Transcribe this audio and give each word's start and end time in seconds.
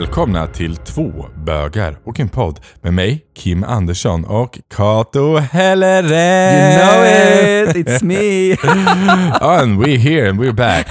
Välkomna 0.00 0.46
till 0.46 0.76
två 0.76 1.26
bögar 1.46 1.96
och 2.04 2.20
en 2.20 2.28
podd 2.28 2.60
med 2.82 2.94
mig, 2.94 3.24
Kim 3.36 3.64
Andersson 3.64 4.24
och 4.24 4.58
Kato 4.76 5.36
Helleren. 5.36 6.72
You 6.72 6.82
know 6.82 7.04
it, 7.70 7.86
it's 7.86 8.04
me. 8.04 8.50
and 9.40 9.82
we're 9.84 9.98
here 9.98 10.30
and 10.30 10.40
we're 10.40 10.52
back. 10.52 10.86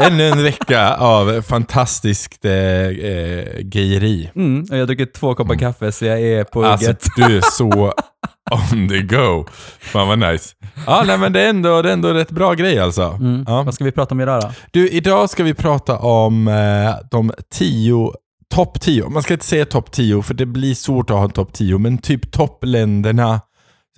Ännu 0.00 0.28
en 0.28 0.42
vecka 0.42 0.94
av 0.94 1.42
fantastiskt 1.42 2.44
eh, 2.44 2.52
eh, 2.52 3.44
gayeri. 3.60 4.30
Mm, 4.36 4.60
och 4.70 4.76
jag 4.76 4.78
har 4.78 4.86
druckit 4.86 5.14
två 5.14 5.34
koppar 5.34 5.54
kaffe 5.54 5.92
så 5.92 6.04
jag 6.04 6.20
är 6.20 6.44
på 6.44 6.64
Alltså 6.64 6.86
hugget. 6.86 7.04
du 7.16 7.36
är 7.36 7.40
så 7.40 7.92
on 8.72 8.88
the 8.88 9.02
go. 9.02 9.46
Fan 9.80 10.08
vad 10.08 10.18
nice. 10.18 10.54
Ja, 10.86 11.04
nej, 11.06 11.18
men 11.18 11.32
det 11.32 11.40
är 11.40 11.48
ändå, 11.50 11.82
det 11.82 11.88
är 11.88 11.92
ändå 11.92 12.08
rätt 12.12 12.30
bra 12.30 12.54
grej 12.54 12.78
alltså. 12.78 13.02
Mm. 13.02 13.44
Ja. 13.46 13.62
Vad 13.62 13.74
ska 13.74 13.84
vi 13.84 13.92
prata 13.92 14.14
om 14.14 14.20
idag 14.20 14.42
då? 14.42 14.50
Du, 14.70 14.88
idag 14.88 15.30
ska 15.30 15.42
vi 15.44 15.54
prata 15.54 15.98
om 15.98 16.48
eh, 16.48 16.54
de 17.10 17.32
tio, 17.54 18.12
topp 18.52 18.80
tio. 18.80 19.08
Man 19.08 19.22
ska 19.22 19.32
inte 19.34 19.46
säga 19.46 19.64
topp 19.64 19.90
tio 19.92 20.22
för 20.22 20.34
det 20.34 20.46
blir 20.46 20.74
svårt 20.74 21.10
att 21.10 21.16
ha 21.16 21.24
en 21.24 21.30
topp 21.30 21.52
tio, 21.52 21.78
men 21.78 21.98
typ 21.98 22.32
toppländerna 22.32 23.40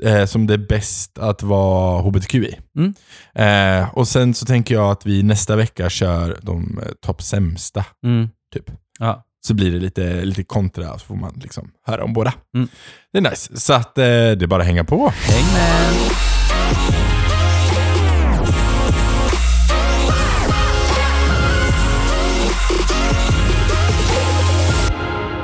eh, 0.02 0.24
som 0.26 0.46
det 0.46 0.54
är 0.54 0.58
bäst 0.68 1.18
att 1.18 1.42
vara 1.42 2.02
hbtq 2.02 2.34
i. 2.34 2.58
Mm. 2.78 2.94
Eh, 3.34 3.88
och 3.94 4.08
sen 4.08 4.34
så 4.34 4.46
tänker 4.46 4.74
jag 4.74 4.90
att 4.90 5.06
vi 5.06 5.22
nästa 5.22 5.56
vecka 5.56 5.90
kör 5.90 6.38
de 6.42 6.78
eh, 6.82 6.88
topp 7.06 7.22
sämsta, 7.22 7.84
Mm. 8.04 8.28
typ. 8.54 8.64
Ja. 8.98 9.24
Så 9.46 9.54
blir 9.54 9.72
det 9.72 9.78
lite, 9.78 10.24
lite 10.24 10.44
kontra, 10.44 10.98
så 10.98 11.06
får 11.06 11.16
man 11.16 11.32
liksom 11.42 11.70
höra 11.86 12.04
om 12.04 12.12
båda. 12.12 12.32
Mm. 12.54 12.68
Det 13.12 13.18
är 13.18 13.22
nice. 13.30 13.56
Så 13.60 13.72
att 13.72 13.98
eh, 13.98 14.04
det 14.04 14.42
är 14.42 14.46
bara 14.46 14.60
att 14.60 14.66
hänga 14.68 14.84
på. 14.84 15.12
Häng 15.22 15.44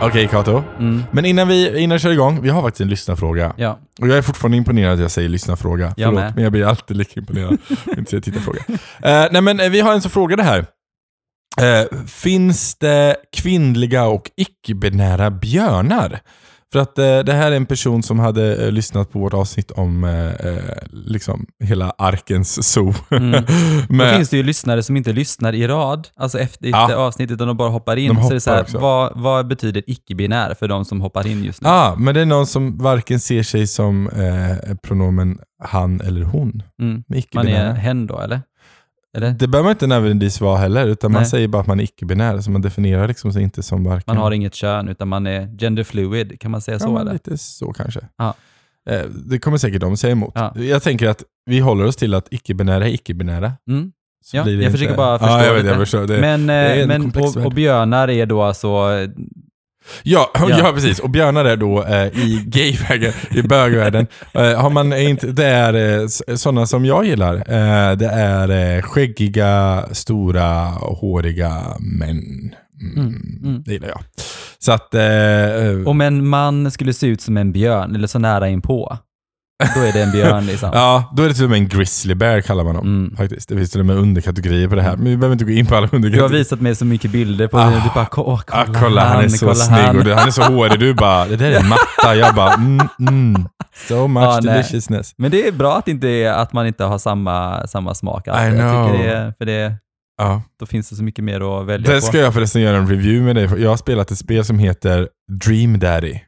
Okej 0.03 0.29
Kato. 0.29 0.63
Mm. 0.79 1.03
Men 1.11 1.25
innan 1.25 1.49
vi, 1.49 1.79
innan 1.81 1.95
vi 1.97 1.99
kör 2.01 2.11
igång, 2.11 2.43
vi 2.43 2.49
har 2.49 2.63
faktiskt 2.63 2.81
en 2.81 2.89
lyssnarfråga. 2.89 3.55
Ja. 3.57 3.79
Och 4.01 4.09
jag 4.09 4.19
är 4.19 4.23
fortfarande 4.23 4.57
imponerad 4.57 4.95
att 4.95 5.01
jag 5.01 5.11
säger 5.11 5.29
lyssnarfråga. 5.29 5.85
Jag 5.85 5.95
Förlåt, 5.97 6.15
med. 6.21 6.35
men 6.35 6.45
jag 6.45 6.53
blir 6.53 6.65
alltid 6.65 6.97
lika 6.97 7.21
imponerad. 7.21 7.59
Inte 7.99 8.11
säga 8.11 8.23
tittarfråga. 8.23 8.61
Eh, 9.03 9.29
nej 9.33 9.43
men 9.43 9.61
eh, 9.61 9.69
vi 9.71 9.81
har 9.81 9.93
en 9.93 10.03
som 10.03 10.11
frågade 10.11 10.43
här. 10.43 10.67
Eh, 11.61 11.99
finns 12.07 12.75
det 12.75 13.17
kvinnliga 13.37 14.05
och 14.05 14.31
icke-binära 14.37 15.31
björnar? 15.31 16.21
För 16.73 16.81
att 16.81 16.99
eh, 16.99 17.19
det 17.19 17.33
här 17.33 17.53
är 17.53 17.57
en 17.57 17.67
person 17.67 18.03
som 18.03 18.19
hade 18.19 18.65
eh, 18.67 18.73
lyssnat 18.73 19.13
på 19.13 19.19
vårt 19.19 19.35
avsnitt 19.35 19.71
om 19.71 20.05
eh, 20.05 20.27
eh, 20.27 20.63
liksom 20.93 21.47
hela 21.65 21.91
Arkens 21.99 22.63
zoo. 22.73 22.95
Mm. 23.11 23.31
Då 23.89 23.95
Men- 23.95 24.15
finns 24.17 24.29
det 24.31 24.37
ju 24.37 24.43
lyssnare 24.43 24.83
som 24.83 24.97
inte 24.97 25.13
lyssnar 25.13 25.53
i 25.53 25.67
rad, 25.67 26.09
alltså 26.17 26.39
efter 26.39 26.69
Ja. 26.69 26.95
avsnitt, 26.97 27.31
utan 27.31 27.49
de 27.49 27.57
bara 27.57 27.69
hoppar 27.69 27.97
in. 27.97 28.15
De 28.15 28.23
så 28.23 28.31
det 28.31 28.37
är 28.37 28.39
så 28.41 28.61
också. 28.61 28.77
här, 28.79 28.83
vad, 28.83 29.13
vad 29.15 29.47
betyder 29.47 29.83
icke-binär 29.87 30.55
för 30.55 30.69
de 30.69 30.85
som 30.85 31.01
hoppar 31.01 31.27
in 31.27 31.45
just 31.45 31.63
nu? 31.63 31.69
ah, 31.69 31.95
men 31.97 32.15
det 32.15 32.21
är 32.21 32.27
någon 32.27 32.47
som 32.47 32.79
varken 32.79 33.21
ser 33.21 33.43
sig 33.43 33.67
som 33.67 34.09
eh, 34.09 34.75
pronomen 34.77 35.39
han 35.65 36.01
eller 36.01 36.23
hon. 36.23 36.63
Mm. 36.83 36.95
Med 36.95 37.05
Man 37.09 37.19
icke-binära. 37.19 37.69
är 37.71 37.75
hen 37.75 38.07
då, 38.07 38.21
eller? 38.21 38.41
Eller? 39.17 39.31
Det 39.31 39.49
behöver 39.49 39.65
man 39.65 39.73
inte 39.73 39.87
nödvändigtvis 39.87 40.41
vara 40.41 40.59
heller, 40.59 40.87
utan 40.87 41.13
man 41.13 41.23
Nej. 41.23 41.31
säger 41.31 41.49
bara 41.49 41.61
att 41.63 41.67
man 41.69 41.81
är 41.81 41.85
icke-binär. 41.85 42.41
Så 42.41 42.51
man 42.51 42.63
definierar 42.63 43.09
liksom 43.09 43.33
sig 43.33 43.43
inte 43.43 43.63
som 43.63 43.85
varken... 43.85 44.05
Man 44.07 44.17
har 44.17 44.31
inget 44.31 44.55
kön, 44.55 44.89
utan 44.89 45.09
man 45.09 45.27
är 45.27 45.57
gender 45.59 45.83
fluid, 45.85 46.41
kan 46.41 46.51
man 46.51 46.61
säga 46.61 46.75
ja, 46.75 46.79
så 46.79 46.99
eller? 46.99 47.13
lite 47.13 47.39
så 47.39 47.73
kanske. 47.73 48.01
Ja. 48.19 48.35
Eh, 48.91 49.03
Det 49.31 49.39
kommer 49.39 49.59
säkert 49.59 49.81
de 49.81 49.97
säga 49.97 50.13
emot. 50.13 50.33
Ja. 50.35 50.55
Jag 50.59 50.83
tänker 50.83 51.09
att 51.09 51.23
vi 51.47 51.59
håller 51.61 51.85
oss 51.85 51.97
till 51.97 52.15
att 52.15 52.27
icke-binära 52.31 52.89
är 52.89 52.95
icke-binära. 52.95 53.53
Mm. 53.71 53.93
Ja, 54.33 54.45
det 54.45 54.51
jag 54.53 54.61
inte- 54.63 54.71
försöker 54.71 54.97
bara 54.97 55.19
förstå 55.19 55.33
Ja, 55.35 55.45
jag 55.45 55.55
vet, 55.55 55.63
lite. 55.63 55.73
jag 55.75 55.79
förstår. 55.83 56.07
Det, 56.07 56.21
Men, 56.21 56.51
är 56.51 56.77
eh, 56.77 56.83
en 56.83 56.89
men 56.89 57.13
och, 57.23 57.37
och 57.47 57.53
björnar 57.53 58.09
är 58.11 58.27
då 58.27 58.43
alltså, 58.43 58.69
ja, 60.03 60.31
ja. 60.39 60.49
Ja. 60.49 60.73
precis. 60.73 60.99
Och 60.99 61.11
björnar 61.11 61.45
är 61.45 61.57
då 61.57 61.85
eh, 61.85 62.07
i 62.07 62.43
gayvärlden, 62.47 63.13
i 63.31 63.43
bögvärlden. 63.43 64.07
Eh, 64.33 64.61
har 64.61 64.71
man 64.71 64.93
inte, 64.93 65.27
det 65.27 65.47
är 65.47 66.01
eh, 66.01 66.07
sådana 66.37 66.67
som 66.67 66.85
jag 66.85 67.05
gillar. 67.05 67.35
Eh, 67.35 67.97
det 67.97 68.09
är 68.09 68.77
eh, 68.77 68.83
skäggiga, 68.83 69.85
stora, 69.93 70.65
håriga 70.75 71.63
män. 71.81 72.23
Mm, 72.81 73.07
Mm, 73.07 73.41
mm. 73.45 73.63
Det 73.67 73.73
gillar 73.73 73.89
jag. 73.89 74.01
Så 74.59 74.73
att... 74.73 74.95
Eh, 74.95 75.03
eh, 75.67 75.87
om 75.87 76.01
en 76.01 76.29
man 76.29 76.71
skulle 76.71 76.93
se 76.93 77.07
ut 77.07 77.21
som 77.21 77.37
en 77.37 77.53
björn, 77.53 77.95
eller 77.95 78.07
så 78.07 78.19
nära 78.19 78.49
inpå, 78.49 78.99
då 79.75 79.81
är 79.81 79.93
det 79.93 80.03
en 80.03 80.13
björn 80.13 80.47
liksom. 80.47 80.71
Ja, 80.75 81.11
då 81.17 81.23
är 81.23 81.29
det 81.29 81.35
till 81.35 81.45
och 81.45 81.51
med 81.51 81.57
en 81.59 81.69
grizzly 81.69 82.15
bear 82.15 82.41
kallar 82.41 82.65
man 82.65 82.75
dem. 82.75 82.87
Mm. 82.87 83.17
Faktiskt. 83.17 83.49
Det 83.49 83.57
finns 83.57 83.71
till 83.71 83.81
och 83.81 83.87
med 83.87 83.97
underkategorier 83.97 84.69
på 84.69 84.75
det 84.75 84.83
här, 84.83 84.97
men 84.97 85.05
vi 85.07 85.17
behöver 85.17 85.33
inte 85.33 85.45
gå 85.45 85.51
in 85.51 85.67
på 85.67 85.77
alla 85.77 85.87
Du 85.87 85.91
har 85.91 85.97
underkategorier. 85.97 86.39
visat 86.39 86.61
mig 86.61 86.75
så 86.75 86.85
mycket 86.85 87.11
bilder 87.11 87.47
på 87.49 87.59
Ah. 87.59 87.65
det. 87.71 87.75
Du 87.77 87.91
bara, 87.95 88.07
åh, 88.17 88.41
kolla, 88.47 88.63
Ah, 88.63 88.81
kolla, 88.81 89.05
han 89.09 89.25
är 89.25 89.29
så 89.29 89.45
kolla 89.47 89.55
snygg 89.55 89.79
han. 89.81 89.99
och 89.99 90.05
du, 90.05 90.15
han 90.15 90.27
är 90.27 90.31
så 90.33 90.43
hårig. 90.43 90.81
Du 90.81 90.95
bara, 90.95 91.27
det 91.27 91.37
där 91.37 91.51
är 91.51 91.63
matta. 91.69 92.17
Jag 92.17 92.35
bara, 92.35 92.55
mm, 92.55 92.89
mm. 93.09 93.49
So 93.89 94.07
much 94.09 94.39
nej. 94.43 94.55
deliciousness. 94.55 95.15
Men 95.19 95.31
det 95.31 95.49
är 95.49 95.53
bra 95.53 95.79
att, 95.79 95.89
inte 95.89 96.35
att 96.35 96.53
man 96.53 96.67
inte 96.67 96.85
har 96.85 96.99
samma, 96.99 97.67
samma 97.67 97.95
smak. 97.95 98.29
alltid. 98.29 98.55
I 98.55 98.57
Jag 98.61 98.71
know. 98.71 98.93
tycker 98.93 99.09
det, 99.09 99.35
för 99.39 99.45
det, 99.45 99.75
Ja. 100.19 100.43
då 100.61 100.67
finns 100.67 100.91
det 100.91 100.97
så 100.97 101.03
mycket 101.03 101.25
mer 101.25 101.61
att 101.61 101.67
välja 101.67 101.91
Det 101.95 102.01
på. 102.01 102.07
ska 102.07 102.19
jag 102.19 102.35
förresten 102.35 102.63
göra 102.63 102.77
en 102.77 102.89
review 102.89 103.35
med 103.35 103.37
dig. 103.51 103.63
Jag 103.63 103.71
har 103.71 103.77
spelat 103.77 104.11
ett 104.11 104.19
spel 104.19 104.45
som 104.45 104.59
heter 104.59 105.09
Dream 105.45 105.79
Daddy. 105.79 106.15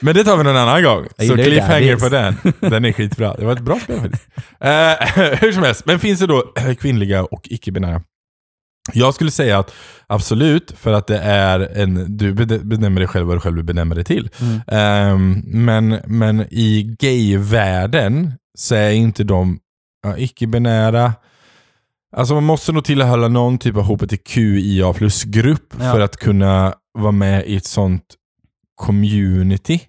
Men 0.00 0.14
det 0.14 0.24
tar 0.24 0.36
vi 0.36 0.44
någon 0.44 0.56
annan 0.56 0.82
gång. 0.82 1.06
Jag 1.16 1.26
Så 1.26 1.34
cliffhanger 1.34 1.96
på 1.96 2.08
den. 2.08 2.36
Den 2.60 2.84
är 2.84 2.92
skitbra. 2.92 3.34
Det 3.34 3.44
var 3.44 3.52
ett 3.52 3.60
bra 3.60 3.80
spel 3.80 4.00
faktiskt. 4.00 4.28
Eh, 4.60 4.70
hur 5.40 5.52
som 5.52 5.62
helst, 5.62 5.86
men 5.86 5.98
finns 5.98 6.20
det 6.20 6.26
då 6.26 6.42
kvinnliga 6.80 7.24
och 7.24 7.40
icke-binära? 7.50 8.02
Jag 8.92 9.14
skulle 9.14 9.30
säga 9.30 9.58
att 9.58 9.74
absolut, 10.06 10.72
för 10.76 10.92
att 10.92 11.06
det 11.06 11.18
är 11.18 11.60
en, 11.60 12.16
du 12.16 12.32
benämner 12.34 13.00
dig 13.00 13.08
själv 13.08 13.26
vad 13.26 13.36
du 13.36 13.40
själv 13.40 13.64
benämna 13.64 13.94
dig 13.94 14.04
till. 14.04 14.30
Mm. 14.40 14.60
Ehm, 14.66 15.42
men, 15.46 15.98
men 16.06 16.40
i 16.50 16.96
gayvärlden 16.98 18.32
så 18.58 18.74
är 18.74 18.90
inte 18.90 19.24
de 19.24 19.58
ja, 20.02 20.16
icke-binära, 20.18 21.12
alltså 22.16 22.34
man 22.34 22.44
måste 22.44 22.72
nog 22.72 22.84
tillhöra 22.84 23.28
någon 23.28 23.58
typ 23.58 23.76
av 23.76 23.82
hbtqia 23.82 24.92
plus-grupp 24.92 25.74
Ja. 25.78 25.92
för 25.92 26.00
att 26.00 26.16
kunna 26.16 26.74
vara 26.98 27.12
med 27.12 27.46
i 27.46 27.56
ett 27.56 27.66
sånt 27.66 28.04
community 28.76 29.80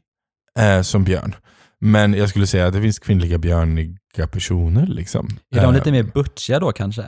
eh, 0.60 0.82
som 0.82 1.04
Björn. 1.04 1.36
Men 1.84 2.14
jag 2.14 2.30
skulle 2.30 2.48
säga 2.48 2.68
att 2.68 2.74
det 2.74 2.82
finns 2.82 3.00
kvinnliga 3.00 3.38
björniga 3.38 4.28
personer. 4.32 4.86
Liksom. 4.88 5.28
Är 5.56 5.62
de 5.62 5.66
Eh, 5.66 5.74
lite 5.74 5.92
mer 5.92 6.04
butchiga 6.04 6.60
då 6.60 6.72
kanske? 6.72 7.04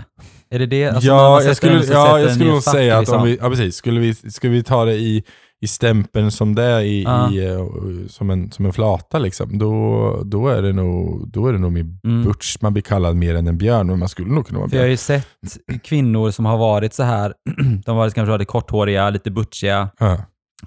Är 0.49 0.59
det 0.59 0.65
det? 0.65 0.87
Alltså, 0.87 1.07
ja, 1.07 1.41
jag 1.41 1.55
skulle, 1.57 1.83
ja, 1.85 2.19
jag 2.19 2.31
skulle 2.31 2.49
nog 2.51 2.63
säga 2.63 2.95
att 2.95 3.01
liksom. 3.01 3.19
om 3.19 3.25
vi, 3.25 3.37
ja, 3.41 3.49
precis, 3.49 3.75
skulle 3.75 3.99
vi, 3.99 4.13
ska 4.13 4.49
vi 4.49 4.63
ta 4.63 4.85
det 4.85 4.93
i, 4.95 5.23
i 5.61 5.67
stämpeln 5.67 6.31
som 6.31 6.55
det 6.55 6.63
är 6.63 6.81
i, 6.81 7.03
Ja. 7.03 7.31
i, 7.31 7.45
eh, 7.45 7.67
som, 8.09 8.29
en, 8.29 8.51
som 8.51 8.65
en 8.65 8.73
flata, 8.73 9.19
liksom, 9.19 9.57
då, 9.57 10.21
då, 10.25 10.47
är 10.47 10.61
det 10.61 10.73
nog, 10.73 11.27
då 11.31 11.47
är 11.47 11.53
det 11.53 11.59
nog 11.59 11.71
mer 11.71 11.85
Mm. 12.03 12.23
butch 12.23 12.57
man 12.61 12.73
blir 12.73 12.83
kallad 12.83 13.15
mer 13.15 13.35
än 13.35 13.47
en 13.47 13.57
björn, 13.57 13.87
men 13.87 13.99
man 13.99 14.09
skulle 14.09 14.31
nog 14.33 14.47
kunna 14.47 14.59
vara 14.59 14.69
För 14.69 14.75
jag 14.75 14.83
har 14.83 14.87
björn. 14.87 14.91
ju 14.91 14.97
sett 14.97 15.83
kvinnor 15.83 16.31
som 16.31 16.45
har 16.45 16.57
varit 16.57 16.93
så 16.93 17.03
här, 17.03 17.33
de 17.85 17.91
har 17.91 17.95
varit 17.95 18.13
kanske 18.13 18.33
lite 18.37 18.45
korthåriga, 18.45 19.09
lite 19.09 19.31
butchiga, 19.31 19.89
Ja. 19.99 20.17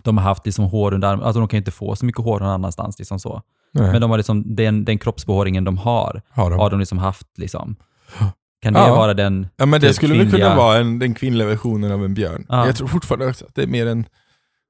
De 0.04 0.16
har 0.18 0.24
haft 0.24 0.46
liksom 0.46 0.64
hår 0.64 0.94
under 0.94 1.08
armen, 1.08 1.24
alltså 1.24 1.40
de 1.40 1.48
kan 1.48 1.56
ju 1.56 1.60
inte 1.60 1.70
få 1.70 1.96
så 1.96 2.04
mycket 2.06 2.24
hår 2.24 2.40
någon 2.40 2.48
annanstans. 2.48 2.98
Liksom 2.98 3.18
så. 3.20 3.42
Nej, 3.74 3.92
Men 3.92 4.00
de 4.00 4.10
har 4.10 4.16
liksom, 4.18 4.54
den, 4.56 4.84
den 4.84 4.98
kroppsbehåringen 4.98 5.64
de 5.64 5.78
har, 5.78 6.22
har 6.30 6.50
de. 6.50 6.58
har 6.58 6.70
de 6.70 6.78
liksom 6.80 6.98
haft. 6.98 7.26
Liksom. 7.38 7.76
Kan 8.62 8.72
det 8.72 8.78
Ja. 8.80 8.94
vara 8.94 9.14
den... 9.14 9.46
Ja 9.56 9.66
men 9.66 9.80
det 9.80 9.86
typ 9.86 9.96
skulle 9.96 10.14
väl 10.14 10.30
kunna 10.30 10.38
kvinnliga- 10.38 10.56
vara 10.56 10.78
en, 10.78 10.98
den 10.98 11.14
kvinnliga 11.14 11.48
versionen 11.48 11.92
av 11.92 12.04
en 12.04 12.14
björn. 12.14 12.46
Ja. 12.48 12.66
Jag 12.66 12.76
tror 12.76 12.88
fortfarande 12.88 13.28
att 13.28 13.42
det 13.54 13.62
är 13.62 13.66
mer 13.66 13.86
en 13.86 14.04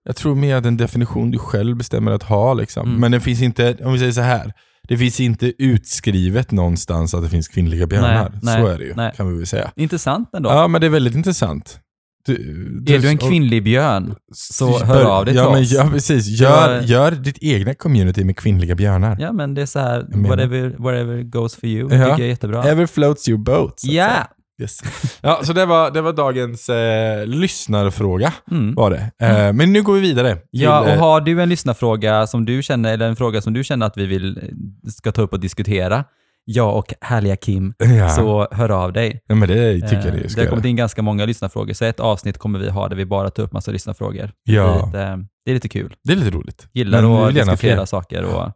jag 0.04 0.16
tror 0.16 0.34
mer 0.34 0.56
att 0.56 0.66
en 0.66 0.77
definition 0.77 1.30
du 1.30 1.39
själv 1.39 1.77
bestämmer 1.77 2.12
att 2.12 2.22
ha. 2.22 2.54
Liksom. 2.54 2.89
Mm. 2.89 3.01
Men 3.01 3.12
det 3.12 3.21
finns 3.21 3.42
inte, 3.42 3.77
om 3.84 3.92
vi 3.92 3.98
säger 3.98 4.12
så 4.12 4.21
här. 4.21 4.53
Det 4.89 4.97
finns 4.98 5.21
inte 5.21 5.53
utskrivet 5.65 6.51
någonstans 6.51 7.15
att 7.15 7.22
det 7.22 7.28
finns 7.28 7.48
kvinnliga 7.48 7.86
björnar. 7.86 8.30
Nej, 8.30 8.41
nej, 8.42 8.60
så 8.62 8.66
är 8.66 8.78
det 8.78 8.84
ju, 8.84 8.95
nej. 8.95 9.12
kan 9.16 9.28
vi 9.33 9.36
väl 9.36 9.47
säga. 9.47 9.71
Intressant 9.77 10.34
ändå. 10.34 10.51
Ja, 10.51 10.68
men 10.68 10.80
det 10.80 10.86
är 10.86 10.91
väldigt 10.91 11.15
intressant. 11.15 11.80
Du, 12.27 12.95
är 12.95 12.99
du 12.99 13.09
en 13.09 13.19
kvinnlig 13.19 13.65
björn? 13.65 14.15
så 14.34 14.84
hör 14.84 15.05
av 15.05 15.25
dig 15.25 15.34
till 15.34 15.43
ja, 15.43 15.51
men, 15.51 15.63
oss. 15.63 15.73
Ja, 15.73 15.89
precis. 15.93 16.41
Gör, 16.41 16.81
gör 16.81 17.11
ditt 17.11 17.39
egna 17.41 17.75
community 17.75 18.25
med 18.25 18.37
kvinnliga 18.37 18.75
björnar. 18.75 19.17
Ja, 19.21 19.33
men 19.33 19.55
det 19.55 19.63
är 19.63 19.67
så 19.67 19.78
här, 19.78 20.07
whatever, 20.28 20.75
whatever 20.78 21.23
goes 21.23 21.57
for 21.57 21.69
you. 21.69 21.83
Ja. 21.83 21.89
tycker 21.89 22.09
jag 22.09 22.21
är 22.21 22.25
jättebra. 22.25 22.65
Ever 22.65 22.87
floats 22.87 23.28
your 23.28 23.39
boat. 23.39 23.81
säga. 23.81 24.27
Yes. 24.63 24.81
Ja, 25.21 25.41
så 25.45 25.53
det 25.53 25.67
var, 25.67 25.91
det 25.91 26.01
var 26.01 26.13
dagens 26.13 26.69
eh, 26.69 27.27
lyssnarfråga. 27.27 28.33
Mm. 28.51 28.75
Var 28.75 28.91
det. 28.91 29.27
Eh, 29.27 29.53
men 29.53 29.73
nu 29.73 29.83
går 29.83 29.95
vi 29.95 30.01
vidare. 30.01 30.34
Till, 30.34 30.43
Ja, 30.51 30.81
och 30.81 30.89
eh, 30.89 30.99
har 30.99 31.21
du 31.21 31.43
en 31.43 31.49
lyssnarfråga 31.49 32.27
som 32.27 32.45
du 32.45 32.63
känner, 32.63 32.93
eller 32.93 33.09
en 33.09 33.17
fråga 33.17 33.41
som 33.41 33.53
du 33.53 33.65
känner 33.65 33.87
att 33.87 33.97
vi 33.97 34.07
vill, 34.07 34.39
eh, 34.39 34.91
ska 34.91 35.13
ta 35.13 35.23
upp 35.23 35.33
och 35.33 35.41
diskutera, 35.41 36.05
jag 36.48 36.77
och 36.78 36.95
härliga 37.01 37.37
Kim, 37.37 37.75
ja. 37.78 38.09
så 38.09 38.48
hör 38.51 38.69
av 38.71 38.93
dig. 38.93 39.21
ja, 39.27 39.34
men 39.34 39.48
det 39.48 39.75
tycker 39.81 39.95
jag 39.97 40.07
Eh, 40.07 40.13
ni 40.15 40.21
det 40.22 40.28
ska 40.28 40.41
har 40.41 40.47
kommit 40.48 40.65
in 40.65 40.77
ganska 40.77 41.03
många 41.03 41.25
lyssnarfrågor, 41.27 41.72
så 41.72 41.84
ett 41.84 42.01
avsnitt 42.01 42.39
kommer 42.39 42.59
vi 42.59 42.71
ha 42.71 42.89
där 42.89 42.97
vi 42.97 43.04
bara 43.07 43.31
tar 43.31 43.43
upp 43.43 43.53
massa 43.53 43.71
lyssnarfrågor. 43.71 44.31
Ja. 44.45 44.63
Det, 44.93 44.98
är 44.98 45.16
lite, 45.16 45.27
det 45.45 45.51
är 45.51 45.54
lite 45.54 45.69
kul. 45.69 45.95
Det 46.04 46.13
är 46.13 46.16
lite 46.16 46.31
roligt. 46.31 46.69
Gillar 46.72 47.03
Men 47.03 47.13
att 47.13 47.34
diskutera 47.34 47.57
fler. 47.77 47.84
saker 47.84 48.22
och 48.25 48.53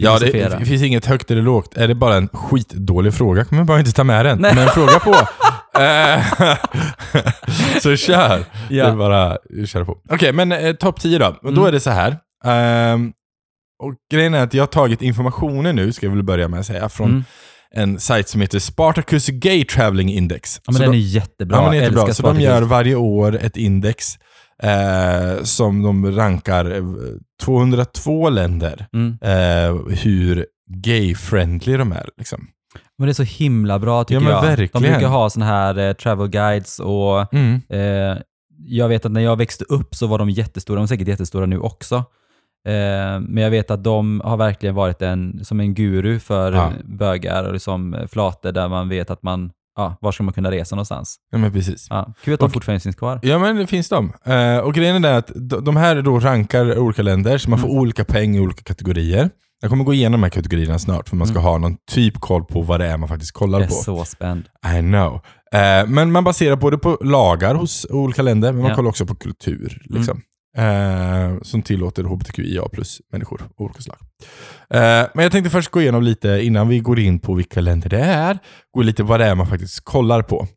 Ja, 0.00 0.18
det, 0.18 0.32
det 0.58 0.64
finns 0.64 0.82
inget 0.82 1.06
högt 1.06 1.30
eller 1.30 1.42
lågt. 1.42 1.76
Är 1.76 1.88
det 1.88 1.94
bara 1.94 2.16
en 2.16 2.28
skitdålig 2.28 3.14
fråga 3.14 3.44
kommer 3.44 3.60
man 3.60 3.66
bara 3.66 3.78
inte 3.78 3.92
ta 3.92 4.04
med 4.04 4.24
den. 4.26 4.38
Nej. 4.38 4.54
Men 4.54 4.68
fråga 4.68 4.98
på. 4.98 5.14
Eh, 5.80 6.22
så 7.82 7.96
kör. 7.96 8.44
Det 8.68 8.78
är 8.80 8.88
Ja. 8.88 8.94
bara 8.96 9.38
köra 9.66 9.84
på. 9.84 9.98
Okej, 10.10 10.32
men 10.32 10.52
eh, 10.52 10.72
topp 10.74 11.00
10 11.00 11.18
då. 11.18 11.26
Och 11.26 11.36
Då 11.42 11.48
Mm. 11.60 11.64
är 11.64 11.72
det 11.72 11.80
så 11.80 11.90
här. 11.90 12.16
Ehm, 12.44 13.12
och 13.78 13.94
grejen 14.12 14.34
är 14.34 14.42
att 14.42 14.54
jag 14.54 14.62
har 14.62 14.66
tagit 14.66 15.02
informationen 15.02 15.76
nu, 15.76 15.92
ska 15.92 16.06
jag 16.06 16.12
väl 16.14 16.22
börja 16.22 16.48
med 16.48 16.60
att 16.60 16.66
säga, 16.66 16.88
från 16.88 17.08
Mm. 17.10 17.24
en 17.70 18.00
sajt 18.00 18.28
som 18.28 18.40
heter 18.40 18.58
Spartacus 18.58 19.26
Gay 19.28 19.64
Traveling 19.64 20.12
Index. 20.12 20.56
Ja, 20.64 20.72
men 20.72 20.74
Så 20.74 20.82
den 20.82 20.92
de- 20.92 20.96
är 20.98 21.00
jättebra. 21.02 21.56
Ja, 21.56 21.70
men 21.70 21.78
jättebra. 21.78 22.00
Så 22.00 22.06
de 22.06 22.14
Spartacus. 22.14 22.42
gör 22.44 22.62
varje 22.62 22.94
år 22.94 23.36
ett 23.36 23.56
index 23.56 24.04
eh, 24.62 25.42
som 25.42 25.82
de 25.82 26.12
rankar 26.16 26.70
eh, 26.76 26.82
202 27.42 28.30
länder, 28.30 28.86
Mm. 28.92 29.18
eh, 29.22 29.96
hur 30.02 30.46
gay-friendly 30.70 31.76
de 31.76 31.92
är. 31.92 32.08
Liksom. 32.18 32.46
Men 32.98 33.06
det 33.06 33.12
är 33.12 33.14
så 33.14 33.22
himla 33.22 33.78
bra 33.78 34.04
tycker 34.04 34.14
Ja, 34.14 34.20
men 34.20 34.30
jag. 34.30 34.42
verkligen. 34.42 34.82
De 34.82 34.90
brukar 34.92 35.08
ha 35.08 35.30
såna 35.30 35.44
här 35.46 35.78
eh, 35.78 35.92
travel 35.92 36.28
guides 36.28 36.78
och 36.80 37.34
Mm. 37.34 37.60
eh, 37.70 38.18
jag 38.66 38.88
vet 38.88 39.04
att 39.04 39.12
när 39.12 39.20
jag 39.20 39.36
växte 39.36 39.64
upp 39.64 39.94
så 39.94 40.06
var 40.06 40.18
de 40.18 40.30
jättestora, 40.30 40.76
de 40.76 40.82
är 40.82 40.86
säkert 40.86 41.08
jättestora 41.08 41.46
nu 41.46 41.58
också. 41.58 42.04
Eh, 42.68 43.20
men 43.20 43.36
jag 43.42 43.50
vet 43.50 43.70
att 43.70 43.84
de 43.84 44.20
har 44.24 44.36
verkligen 44.36 44.74
varit 44.74 45.02
en, 45.02 45.40
som 45.44 45.60
en 45.60 45.74
guru 45.74 46.18
för 46.18 46.52
Ja. 46.52 46.72
bögar 46.84 47.44
och 47.44 47.52
liksom 47.52 47.94
eh, 47.94 48.06
flator 48.06 48.52
där 48.52 48.68
man 48.68 48.88
vet 48.88 49.10
att 49.10 49.22
man, 49.22 49.50
ja, 49.76 49.96
var 50.00 50.12
ska 50.12 50.22
man 50.22 50.34
kunna 50.34 50.50
resa 50.50 50.76
någonstans? 50.76 51.16
Ja, 51.32 51.38
men 51.38 51.52
precis. 51.52 51.86
Ja, 51.90 52.12
kul 52.24 52.34
att 52.34 52.40
de 52.40 52.46
Och- 52.46 52.52
fortfarande 52.52 52.80
finns 52.80 52.96
kvar. 52.96 53.20
Ja 53.22 53.38
men 53.38 53.56
det 53.56 53.66
finns 53.66 53.88
de. 53.88 54.12
Eh, 54.24 54.58
och 54.58 54.74
grejen 54.74 55.04
är 55.04 55.12
att 55.18 55.30
de 55.64 55.76
här 55.76 56.02
då 56.02 56.18
rankar 56.18 56.78
olika 56.78 57.02
länder, 57.02 57.38
så 57.38 57.50
man 57.50 57.58
får 57.58 57.68
Mm. 57.68 57.80
olika 57.80 58.04
poäng 58.04 58.36
i 58.36 58.40
olika 58.40 58.62
kategorier. 58.62 59.30
Jag 59.60 59.70
kommer 59.70 59.84
gå 59.84 59.94
igenom 59.94 60.20
de 60.20 60.24
här 60.24 60.30
kategorierna 60.30 60.78
snart, 60.78 61.08
för 61.08 61.16
man 61.16 61.26
ska 61.26 61.38
Mm. 61.38 61.44
ha 61.44 61.58
någon 61.58 61.76
typ 61.90 62.20
koll 62.20 62.44
på 62.44 62.60
vad 62.62 62.80
det 62.80 62.86
är 62.86 62.96
man 62.96 63.08
faktiskt 63.08 63.32
kollar 63.32 63.58
Jag 63.58 63.64
är 63.66 63.68
på. 63.68 63.74
så 63.74 64.04
spänd. 64.04 64.44
I 64.76 64.80
know. 64.80 65.20
Men 65.86 66.12
man 66.12 66.24
baserar 66.24 66.56
både 66.56 66.78
på 66.78 66.98
lagar 67.00 67.54
hos 67.54 67.86
olika 67.90 68.22
länder, 68.22 68.52
men 68.52 68.60
man 68.62 68.70
Ja. 68.70 68.76
kollar 68.76 68.88
också 68.88 69.06
på 69.06 69.14
kultur. 69.14 69.82
Liksom. 69.84 70.20
Eh, 70.58 71.40
som 71.42 71.62
tillåter 71.62 72.04
hbtqia 72.04 72.68
plus 72.72 73.00
människor 73.12 73.42
av 73.42 73.64
olika 73.64 73.80
slag. 73.80 73.96
Eh, 74.70 75.08
men 75.14 75.22
jag 75.22 75.32
tänkte 75.32 75.50
först 75.50 75.70
gå 75.70 75.80
igenom 75.80 76.02
lite, 76.02 76.28
innan 76.28 76.68
vi 76.68 76.78
går 76.80 76.98
in 76.98 77.18
på 77.18 77.34
vilka 77.34 77.60
länder 77.60 77.88
det 77.88 78.00
är, 78.00 78.38
gå 78.74 78.82
lite 78.82 79.02
vad 79.02 79.20
det 79.20 79.26
är 79.26 79.34
man 79.34 79.46
faktiskt 79.46 79.84
kollar 79.84 80.22
på. 80.22 80.38
Får 80.38 80.48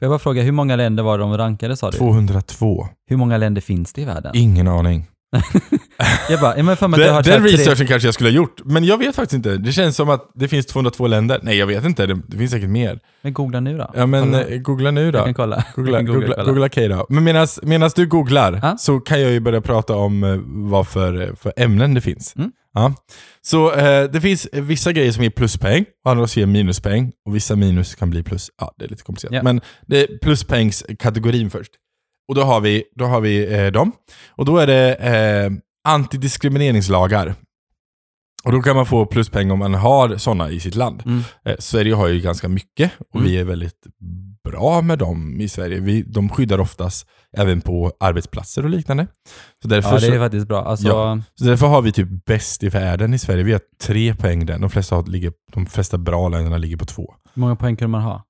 jag 0.00 0.10
bara 0.10 0.18
fråga, 0.18 0.42
hur 0.42 0.52
många 0.52 0.76
länder 0.76 1.02
var 1.02 1.18
de 1.18 1.36
rankade 1.38 1.76
sa 1.76 1.90
du? 1.90 1.98
202. 1.98 2.88
Hur 3.08 3.16
många 3.16 3.36
länder 3.36 3.60
finns 3.60 3.92
det 3.92 4.00
i 4.00 4.04
världen? 4.04 4.32
Ingen 4.34 4.68
aning. 4.68 5.06
Jag 6.30 6.40
bara, 6.40 6.56
jag 6.56 6.64
men 6.64 6.76
för 6.76 6.88
mig 6.88 7.00
att 7.00 7.06
jag 7.06 7.14
har 7.14 7.22
Den, 7.22 7.42
tre- 7.42 7.52
researchen 7.52 7.86
kanske 7.86 8.06
jag 8.08 8.14
skulle 8.14 8.30
ha 8.30 8.34
gjort, 8.34 8.60
men 8.64 8.84
jag 8.84 8.98
vet 8.98 9.14
faktiskt 9.16 9.32
inte. 9.34 9.56
Det 9.56 9.72
känns 9.72 9.96
som 9.96 10.10
att 10.10 10.30
det 10.34 10.48
finns 10.48 10.66
202 10.66 11.06
länder. 11.06 11.40
Nej, 11.42 11.56
jag 11.56 11.66
vet 11.66 11.84
inte. 11.84 12.06
Det, 12.06 12.20
det 12.26 12.36
finns 12.38 12.50
säkert 12.50 12.68
mer. 12.68 12.98
Men 13.22 13.32
googla 13.32 13.60
nu 13.60 13.78
då. 13.78 13.90
Ja, 13.94 14.06
men 14.06 14.24
Kolla. 14.24 14.44
eh, 14.44 14.58
googla 14.58 14.90
nu 14.90 15.04
Jag 15.04 15.12
då. 15.12 15.24
kan 15.24 15.34
kolla. 15.34 15.64
Googla, 15.76 15.92
Jag 15.98 16.06
kan 16.06 16.14
googla, 16.14 16.34
kolla. 16.36 16.48
googla 16.48 16.68
Kay 16.68 16.88
då. 16.88 17.06
Men 17.08 17.24
medan 17.24 17.90
du 17.96 18.06
googlar 18.06 18.60
Ja. 18.62 18.76
så 18.78 19.00
kan 19.00 19.20
jag 19.22 19.30
ju 19.30 19.40
börja 19.40 19.60
prata 19.60 19.94
om 19.96 20.24
eh, 20.24 20.36
vad 20.46 20.88
för, 20.88 21.34
för 21.40 21.52
ämnen 21.56 21.94
det 21.94 22.00
finns. 22.00 22.36
Mm. 22.36 22.50
Ja. 22.74 22.94
Så 23.42 23.72
eh, 23.74 24.04
det 24.10 24.20
finns 24.20 24.48
vissa 24.52 24.92
grejer 24.92 25.12
som 25.12 25.22
ger 25.22 25.30
pluspoäng 25.30 25.84
och 26.04 26.10
andra 26.10 26.26
som 26.26 26.40
ger 26.40 26.46
minuspoäng. 26.46 27.12
Och 27.26 27.36
vissa 27.36 27.56
minus 27.56 27.94
kan 27.94 28.10
bli 28.10 28.22
plus. 28.22 28.50
Ja, 28.60 28.74
det 28.78 28.84
är 28.84 28.88
lite 28.88 29.02
komplicerat. 29.02 29.34
Ja. 29.34 29.42
Men 29.42 29.60
det 29.86 30.02
är 30.02 30.18
pluspoängskategorin 30.22 31.50
först. 31.50 31.70
Och 32.28 32.34
då 32.34 32.42
har 32.42 32.60
vi, 32.60 32.84
då 32.94 33.04
har 33.04 33.20
vi 33.20 33.54
eh, 33.54 33.66
dem. 33.72 33.92
Och 34.30 34.44
då 34.44 34.58
är 34.58 34.66
det 34.66 34.94
eh, 34.94 35.50
antidiskrimineringslagar. 35.88 37.34
Och 38.44 38.52
då 38.52 38.62
kan 38.62 38.76
man 38.76 38.86
få 38.86 39.06
pluspoäng 39.06 39.50
om 39.50 39.58
man 39.58 39.74
har 39.74 40.16
sådana 40.16 40.50
i 40.50 40.60
sitt 40.60 40.74
land. 40.74 41.02
Mm. 41.06 41.20
Eh, 41.44 41.54
Sverige 41.58 41.94
har 41.94 42.08
ju 42.08 42.20
ganska 42.20 42.48
mycket 42.48 42.90
och 43.10 43.16
Mm. 43.20 43.28
vi 43.28 43.38
är 43.38 43.44
väldigt 43.44 43.86
bra 44.44 44.82
med 44.82 44.98
dem 44.98 45.40
i 45.40 45.48
Sverige. 45.48 45.80
Vi, 45.80 46.02
de 46.02 46.28
skyddar 46.28 46.60
oftast 46.60 47.08
även 47.36 47.60
på 47.60 47.92
arbetsplatser 48.00 48.62
och 48.64 48.70
liknande. 48.70 49.06
Så 49.62 49.68
därför, 49.68 49.92
Ja, 49.94 50.00
det 50.00 50.06
är 50.16 50.18
faktiskt 50.18 50.48
bra. 50.48 50.64
Alltså, 50.64 50.88
Ja. 50.88 51.18
så 51.34 51.44
därför 51.44 51.66
har 51.66 51.82
vi 51.82 51.92
typ 51.92 52.24
bäst 52.26 52.62
i 52.62 52.68
världen 52.68 53.14
i 53.14 53.18
Sverige. 53.18 53.42
Vi 53.42 53.52
har 53.52 53.60
tre 53.82 54.14
poäng 54.14 54.46
där. 54.46 54.58
De 54.58 54.70
flesta, 54.70 54.94
har, 54.96 55.02
ligger, 55.06 55.32
de 55.52 55.66
flesta 55.66 55.98
bra 55.98 56.28
länderna 56.28 56.58
ligger 56.58 56.76
på 56.76 56.84
två. 56.84 57.14
hur 57.34 57.40
många 57.40 57.56
poäng 57.56 57.76
kunde 57.76 57.88
man 57.90 58.02
ha? 58.02 58.24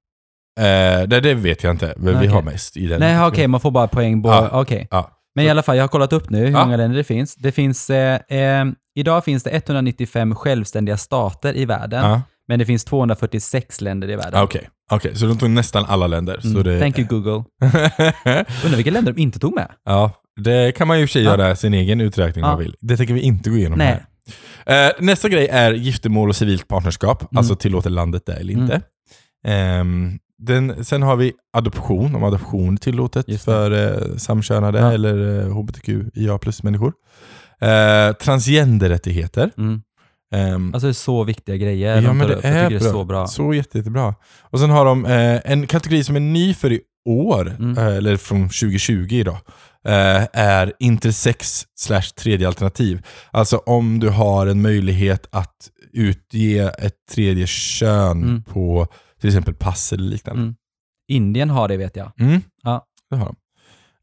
Eh, 0.61 1.03
det, 1.09 1.21
det 1.21 1.35
vet 1.35 1.63
jag 1.63 1.71
inte, 1.71 1.95
men 1.97 2.13
vi 2.13 2.19
Okej. 2.19 2.29
har 2.29 2.43
mest 2.43 2.77
i 2.77 2.87
den. 2.87 3.01
Nej, 3.01 3.27
okej, 3.27 3.49
man 3.49 3.61
får 3.61 3.71
bara 3.71 3.89
poäng 3.89 4.23
på... 4.23 4.29
Ja. 4.29 4.49
Okej. 4.53 4.89
Ja. 4.91 5.11
Men 5.35 5.45
i 5.45 5.51
alla 5.51 5.63
fall, 5.63 5.77
jag 5.77 5.83
har 5.83 5.89
kollat 5.89 6.13
upp 6.13 6.31
nu 6.31 6.39
hur 6.39 6.51
Ja. 6.51 6.65
många 6.65 6.77
länder 6.77 6.97
det 6.97 7.05
finns. 7.05 7.35
Det 7.35 7.53
finns... 7.53 7.91
Eh, 7.91 8.21
eh, 8.61 8.65
idag 8.95 9.25
finns 9.25 9.43
det 9.43 9.51
195 9.51 10.35
självständiga 10.35 10.97
stater 10.97 11.57
i 11.57 11.65
världen, 11.65 12.05
Ja. 12.11 12.23
men 12.49 12.59
det 12.59 12.67
finns 12.67 12.85
246 12.85 13.81
länder 13.81 14.11
i 14.11 14.17
världen. 14.17 14.41
Ah, 14.41 14.43
Okej, 14.43 14.69
Okej, 14.91 15.17
så 15.17 15.27
de 15.27 15.39
tog 15.39 15.51
nästan 15.51 15.85
alla 15.89 16.07
länder. 16.07 16.39
Så 16.41 16.49
Mm. 16.49 16.63
det, 16.65 16.81
Thank 16.81 16.99
you 16.99 17.09
Google. 17.09 17.45
Undrar 18.65 18.77
vilka 18.77 18.91
länder 18.91 19.13
de 19.13 19.21
inte 19.23 19.39
tog 19.39 19.55
med? 19.55 19.69
ja, 19.85 20.11
det 20.41 20.73
kan 20.77 20.89
man 20.89 20.97
ju 20.97 21.03
i 21.03 21.07
och 21.07 21.09
för 21.11 21.13
sig 21.13 21.23
Ja. 21.23 21.31
göra 21.31 21.57
sin 21.57 21.75
egen 21.75 22.01
uträkning 22.01 22.45
om 22.45 22.49
Ja. 22.51 22.55
man 22.57 22.63
vill. 22.65 22.77
Det 22.81 22.97
tänker 22.97 23.15
vi 23.15 23.21
inte 23.21 23.51
gå 23.51 23.57
igenom 23.57 23.79
Nej. 23.79 24.01
här. 24.67 24.87
Eh, 24.87 24.93
nästa 25.01 25.29
grej 25.29 25.49
är 25.49 25.73
giftermål 25.73 26.29
och 26.29 26.37
civilt 26.37 26.69
partnerskap. 26.69 27.23
Mm. 27.23 27.39
Alltså 27.39 27.57
tillåter 27.57 27.91
landet 27.91 28.23
det 28.27 28.33
eller 28.35 28.53
inte. 28.53 28.81
Ehm, 29.47 30.19
den, 30.47 30.85
sen 30.85 31.03
har 31.03 31.17
vi 31.17 31.33
adoption, 31.57 32.15
om 32.15 32.25
adoption 32.25 32.73
är 32.75 32.79
tillåtet 32.79 33.43
för 33.43 33.71
eh, 33.71 34.17
samkönade 34.17 34.79
Ja. 34.79 34.93
eller 34.93 35.41
eh, 35.41 35.49
hbtqia 35.57 36.39
plus-människor. 36.39 36.93
Eh, 37.61 38.13
transgenderrättigheter. 38.13 39.51
Mm. 39.59 39.83
Ehm, 40.35 40.75
Alltså 40.75 40.87
det 40.87 40.91
är 40.91 40.93
så 40.93 41.25
viktiga 41.25 41.57
grejer 41.57 41.95
Ja, 42.03 42.09
de 42.09 42.19
men 42.19 42.29
det 42.29 42.35
upp. 42.35 42.45
Jag 42.45 42.53
är 42.53 42.69
tycker 42.69 42.81
det 42.85 42.89
är 42.89 42.93
så 42.93 43.05
bra. 43.05 43.27
Så 43.27 43.55
jätte, 43.55 43.79
jättebra. 43.79 44.15
Och 44.41 44.59
sen 44.61 44.71
har 44.71 44.85
de 44.85 45.05
eh, 45.07 45.41
en 45.53 45.67
kategori 45.67 46.05
som 46.05 46.17
är 46.17 46.21
ny 46.21 46.55
för 46.55 46.73
i 46.73 46.81
år, 47.09 47.57
Mm. 47.59 47.79
eh, 47.79 47.97
eller 47.97 48.17
från 48.17 48.49
2020 48.49 49.09
idag, 49.15 49.39
eh, 49.89 50.23
är 50.33 50.73
intersex 50.79 51.67
slash 51.79 52.03
tredje 52.19 52.47
alternativ. 52.49 53.03
Alltså 53.31 53.57
om 53.57 54.01
du 54.01 54.09
har 54.09 54.47
en 54.47 54.63
möjlighet 54.63 55.27
att 55.33 55.55
utge 55.93 56.71
ett 56.79 56.95
tredje 57.15 57.47
kön 57.47 58.23
Mm. 58.23 58.43
på 58.43 58.87
till 59.21 59.29
exempel 59.29 59.55
pass 59.55 59.93
eller 59.93 60.05
liknande. 60.05 60.43
Mm. 60.43 60.55
Indien 61.09 61.51
har 61.51 61.69
det 61.69 61.77
vet 61.77 61.97
jag. 61.97 62.13
Mm. 62.21 62.41
Ja. 62.63 62.85
Det 63.11 63.17
har 63.17 63.25
de. 63.27 63.37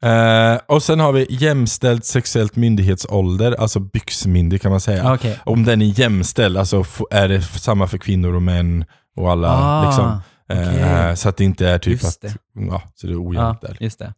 Eh, 0.03 0.59
och 0.67 0.83
sen 0.83 0.99
har 0.99 1.11
vi 1.11 1.25
jämställd 1.29 2.03
sexuellt 2.05 2.55
myndighetsålder, 2.55 3.51
alltså 3.61 3.79
byxmyndig 3.79 4.61
kan 4.61 4.71
man 4.71 4.79
säga. 4.79 5.09
Ah, 5.09 5.13
Okej. 5.15 5.39
Om 5.45 5.63
den 5.65 5.81
är 5.81 5.99
jämställd, 5.99 6.57
alltså 6.57 6.83
är 7.11 7.27
det 7.27 7.41
samma 7.41 7.87
för 7.87 7.97
kvinnor 7.97 8.33
och 8.35 8.41
män 8.41 8.85
och 9.15 9.31
alla. 9.31 9.49
Ah, 9.49 9.85
liksom. 9.85 10.05
Eh, 10.49 10.69
okej. 10.73 11.17
Så 11.17 11.29
att 11.29 11.37
det 11.37 11.43
inte 11.43 11.67
är 11.69 11.79
typ 11.79 12.03
Just 12.03 12.25
att, 12.25 12.35
ja, 12.53 12.81
så 12.95 13.07
det 13.07 13.13
är 13.13 13.15
Ja, 13.15 13.19
ojämnt 13.21 13.61
där. 13.61 13.77
just 13.79 13.99
det. 13.99 14.13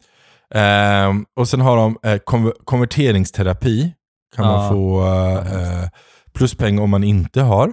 Ehm, 0.60 1.26
och 1.36 1.48
sen 1.48 1.62
har 1.62 1.78
de 1.78 1.98
eh, 2.04 2.16
konver- 2.26 2.64
konverteringsterapi, 2.66 3.94
kan 4.36 4.46
man 4.46 4.64
Ja. 4.64 4.70
få 4.70 5.06
eh, 5.56 5.90
pluspoäng 6.34 6.80
om 6.80 6.90
man 6.90 7.04
inte 7.04 7.42
har. 7.42 7.68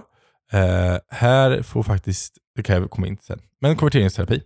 Eh, 0.51 0.97
här 1.09 1.61
får 1.61 1.83
faktiskt, 1.83 2.33
det 2.55 2.63
kan 2.63 2.75
jag 2.81 2.89
komma 2.89 3.07
in 3.07 3.17
till 3.17 3.25
sen, 3.25 3.39
men 3.61 3.75
konverteringsterapi. 3.75 4.41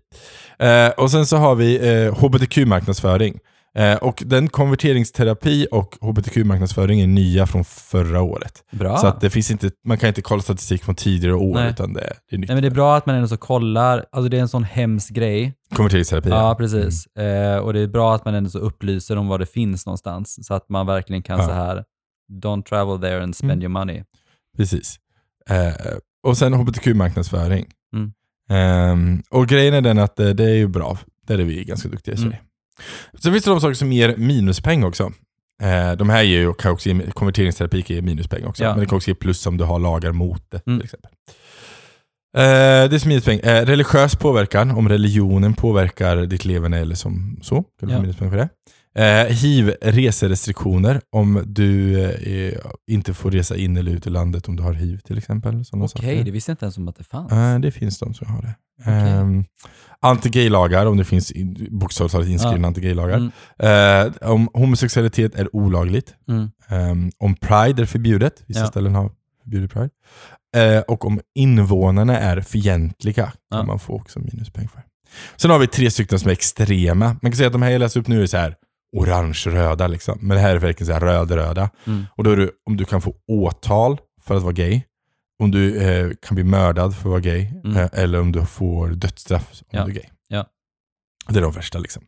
Eh, 0.59 0.89
och 0.89 1.11
sen 1.11 1.25
så 1.25 1.37
har 1.37 1.55
vi 1.55 1.75
eh, 2.05 2.13
hbtq-marknadsföring. 2.15 3.39
Eh, 3.77 3.95
och 3.95 4.23
den 4.25 4.49
konverteringsterapi 4.49 5.67
och 5.71 5.97
hbtq-marknadsföring 6.01 7.01
är 7.01 7.07
nya 7.07 7.47
från 7.47 7.63
förra 7.65 8.21
året. 8.21 8.63
Bra. 8.71 8.97
Så 8.97 9.07
att 9.07 9.21
det 9.21 9.29
finns 9.29 9.51
inte, 9.51 9.71
man 9.85 9.97
kan 9.97 10.07
inte 10.07 10.21
kolla 10.21 10.41
statistik 10.41 10.83
från 10.83 10.95
tidigare 10.95 11.35
år, 11.35 11.53
Nej. 11.53 11.69
utan 11.69 11.93
det, 11.93 12.13
det 12.29 12.35
är 12.35 12.39
nytt. 12.39 12.49
Nej, 12.49 12.55
men 12.55 12.61
det 12.61 12.67
är 12.67 12.71
bra 12.71 12.97
att 12.97 13.05
man 13.05 13.15
ändå 13.15 13.27
så 13.27 13.37
kollar. 13.37 14.05
Alltså 14.11 14.29
det 14.29 14.37
är 14.37 14.41
en 14.41 14.47
sån 14.47 14.63
hemsk 14.63 15.13
grej. 15.13 15.53
Konverteringsterapi. 15.75 16.29
Ja, 16.29 16.55
precis. 16.57 17.07
Eh, 17.07 17.57
och 17.57 17.73
det 17.73 17.79
är 17.79 17.87
bra 17.87 18.15
att 18.15 18.25
man 18.25 18.35
ändå 18.35 18.49
så 18.49 18.59
upplyser 18.59 19.15
om 19.17 19.27
var 19.27 19.39
det 19.39 19.45
finns 19.45 19.85
någonstans. 19.85 20.45
Så 20.47 20.53
att 20.53 20.69
man 20.69 20.85
verkligen 20.87 21.21
kan 21.23 21.39
Ja. 21.39 21.45
så 21.47 21.51
här, 21.53 21.83
don't 22.41 22.63
travel 22.63 22.99
there 23.01 23.23
and 23.23 23.35
spend 23.35 23.51
Mm. 23.51 23.61
your 23.61 23.69
money. 23.71 24.03
Precis. 24.57 24.95
Eh, 25.49 25.73
och 26.27 26.37
sen 26.37 26.53
hbtq-marknadsföring. 26.53 27.65
Mm. 27.95 28.11
Ehm, 28.49 29.23
och 29.29 29.47
grejen 29.47 29.73
är 29.73 29.81
den 29.81 29.97
att 29.99 30.19
eh, 30.19 30.29
det 30.29 30.43
är 30.43 30.55
ju 30.55 30.67
bra. 30.67 30.97
Där 31.27 31.39
är 31.39 31.43
vi 31.43 31.63
ganska 31.63 31.89
duktiga 31.89 32.15
i 32.15 32.17
Mm. 32.17 32.29
Sverige. 32.29 32.41
Sen 33.19 33.31
finns 33.33 33.43
det 33.45 33.51
de 33.51 33.61
saker 33.61 33.73
som 33.73 33.91
ger 33.91 34.15
minuspoäng 34.17 34.83
också. 34.83 35.11
Eh, 35.63 35.91
de 35.97 36.09
här 36.09 36.23
ger 36.23 36.39
ju, 36.39 36.53
kan 36.53 36.71
också 36.71 36.89
ge, 36.89 37.11
konverteringsterapi 37.11 37.81
kan 37.81 37.95
ge 37.95 38.01
minuspoäng 38.01 38.45
också. 38.45 38.63
Ja. 38.63 38.69
Men 38.71 38.79
det 38.79 38.85
kan 38.85 38.95
också 38.95 39.09
ge 39.11 39.15
plus 39.15 39.45
om 39.45 39.57
du 39.57 39.63
har 39.63 39.79
lagar 39.79 40.11
mot 40.11 40.51
det 40.51 40.67
Mm. 40.67 40.79
till 40.79 40.85
exempel. 40.85 41.11
Eh, 42.37 42.89
det 42.89 42.95
är 42.95 42.99
som 42.99 43.09
minuspoäng. 43.09 43.39
Eh, 43.39 43.65
religiös 43.65 44.15
påverkan, 44.15 44.71
om 44.71 44.89
religionen 44.89 45.53
påverkar 45.53 46.17
ditt 46.17 46.45
levande 46.45 46.77
eller 46.77 46.95
som 46.95 47.39
så. 47.41 47.55
Kan 47.55 47.87
du 47.89 47.91
Ja. 47.93 47.97
få 47.97 48.01
minuspoäng 48.01 48.29
för 48.31 48.37
det. 48.37 48.49
Eh, 48.95 49.25
hiv, 49.25 49.73
reserestriktioner, 49.81 51.01
om 51.11 51.43
du 51.45 52.01
eh, 52.03 52.59
inte 52.91 53.13
får 53.13 53.31
resa 53.31 53.55
in 53.57 53.77
eller 53.77 53.91
ut 53.91 54.07
ur 54.07 54.11
landet 54.11 54.47
om 54.47 54.55
du 54.55 54.63
har 54.63 54.73
hiv 54.73 54.97
till 54.99 55.17
exempel. 55.17 55.63
Okej, 55.71 55.87
saker. 55.89 56.23
det 56.23 56.31
visste 56.31 56.51
jag 56.51 56.53
inte 56.53 56.65
ens 56.65 56.77
om 56.77 56.87
att 56.87 56.95
det 56.95 57.03
fanns. 57.03 57.31
Eh, 57.31 57.59
det 57.59 57.71
finns 57.71 57.99
de 57.99 58.13
som 58.13 58.27
har 58.27 58.41
det. 58.41 58.55
Okej. 58.81 59.13
Um, 59.13 59.45
anti-gay-lagar, 60.01 60.85
om 60.85 60.97
det 60.97 61.03
finns 61.03 61.31
in- 61.31 61.67
bokstavligt 61.71 62.11
talat 62.11 62.27
inskrivna 62.27 62.57
Ja. 62.61 62.67
anti-gay-lagar. 62.67 63.31
Mm. 63.59 64.07
Eh, 64.21 64.29
om 64.31 64.49
homosexualitet 64.53 65.35
är 65.35 65.55
olagligt. 65.55 66.13
Mm. 66.29 66.49
Ehm, 66.67 67.11
om 67.17 67.35
pride 67.35 67.81
är 67.81 67.85
förbjudet, 67.85 68.43
vissa 68.47 68.59
Ja. 68.59 68.67
ställen 68.67 68.95
har 68.95 69.11
förbjudit 69.43 69.71
pride. 69.71 69.89
Eh, 70.55 70.79
och 70.81 71.05
om 71.05 71.19
invånarna 71.35 72.19
är 72.19 72.41
fientliga 72.41 73.23
kan 73.25 73.33
Ja. 73.59 73.63
man 73.63 73.79
få 73.79 73.93
också 73.95 74.19
minuspoäng 74.19 74.67
för. 74.67 74.81
Sen 75.35 75.51
har 75.51 75.59
vi 75.59 75.67
tre 75.67 75.91
stycken 75.91 76.19
som 76.19 76.29
är 76.29 76.33
extrema. 76.33 77.05
Man 77.05 77.31
kan 77.31 77.33
säga 77.33 77.47
att 77.47 77.53
de 77.53 77.61
här 77.61 77.71
jag 77.71 77.79
läser 77.79 77.99
upp 77.99 78.07
nu 78.07 78.23
är 78.23 78.27
så 78.27 78.37
här 78.37 78.55
orange-röda. 78.99 79.87
Liksom. 79.87 80.17
Men 80.21 80.35
det 80.37 80.41
här 80.41 80.55
är 80.55 80.59
verkligen 80.59 80.87
så 80.87 80.93
här 80.93 80.99
röd-röda. 80.99 81.69
Mm. 81.87 82.05
Och 82.17 82.23
då 82.23 82.31
är 82.31 82.37
det 82.37 82.49
om 82.65 82.77
du 82.77 82.85
kan 82.85 83.01
få 83.01 83.15
åtal 83.27 83.97
för 84.21 84.35
att 84.35 84.43
vara 84.43 84.53
gay, 84.53 84.81
om 85.39 85.51
du 85.51 85.77
eh, 85.81 86.11
kan 86.21 86.35
bli 86.35 86.43
mördad 86.43 86.93
för 86.95 86.99
att 87.01 87.05
vara 87.05 87.19
gay, 87.19 87.47
Mm. 87.63 87.77
eh, 87.77 87.89
eller 87.93 88.19
om 88.21 88.31
du 88.31 88.45
får 88.45 88.87
dödsstraff 88.89 89.51
om 89.51 89.67
Ja. 89.69 89.85
du 89.85 89.91
är 89.91 89.95
gay. 89.95 90.05
Ja. 90.27 90.45
Det 91.29 91.37
är 91.39 91.41
de 91.43 91.51
värsta 91.51 91.79
liksom. 91.79 92.03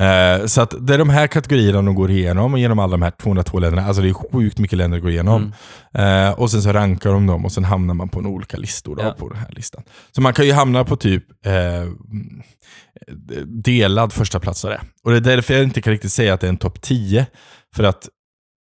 Eh, 0.00 0.46
så 0.46 0.60
att 0.60 0.74
det 0.86 0.94
är 0.94 0.98
de 0.98 1.10
här 1.10 1.26
kategorierna 1.26 1.82
de 1.82 1.94
går 1.94 2.10
igenom, 2.10 2.52
och 2.52 2.58
genom 2.58 2.78
alla 2.78 2.90
de 2.90 3.02
här 3.02 3.10
202 3.10 3.58
länderna. 3.58 3.86
Alltså 3.86 4.02
det 4.02 4.08
är 4.08 4.32
sjukt 4.32 4.58
mycket 4.58 4.78
länder 4.78 4.96
att 4.98 5.02
gå 5.02 5.10
igenom. 5.10 5.52
Mm. 5.94 6.28
Eh, 6.28 6.32
och 6.40 6.50
sen 6.50 6.62
så 6.62 6.72
rankar 6.72 7.10
de 7.10 7.26
dem 7.26 7.44
och 7.44 7.52
sen 7.52 7.64
hamnar 7.64 7.94
man 7.94 8.08
på 8.08 8.18
en 8.18 8.26
olika 8.26 8.56
listor 8.56 8.96
då, 8.96 9.02
Ja. 9.02 9.14
på 9.18 9.28
den 9.28 9.38
här 9.38 9.48
listan. 9.50 9.82
Så 10.12 10.20
man 10.20 10.32
kan 10.34 10.46
ju 10.46 10.52
hamna 10.52 10.84
på 10.84 10.96
typ 10.96 11.24
eh, 11.46 11.52
delad 13.46 14.12
första 14.12 14.40
platsare. 14.40 14.80
Och 15.04 15.10
det 15.10 15.16
är 15.16 15.20
därför 15.20 15.54
jag 15.54 15.62
inte 15.62 15.82
kan 15.82 15.90
riktigt 15.92 16.12
säga 16.12 16.34
att 16.34 16.40
det 16.40 16.46
är 16.46 16.48
en 16.48 16.56
topp 16.56 16.80
10. 16.80 17.26
För 17.76 17.84
att 17.84 18.08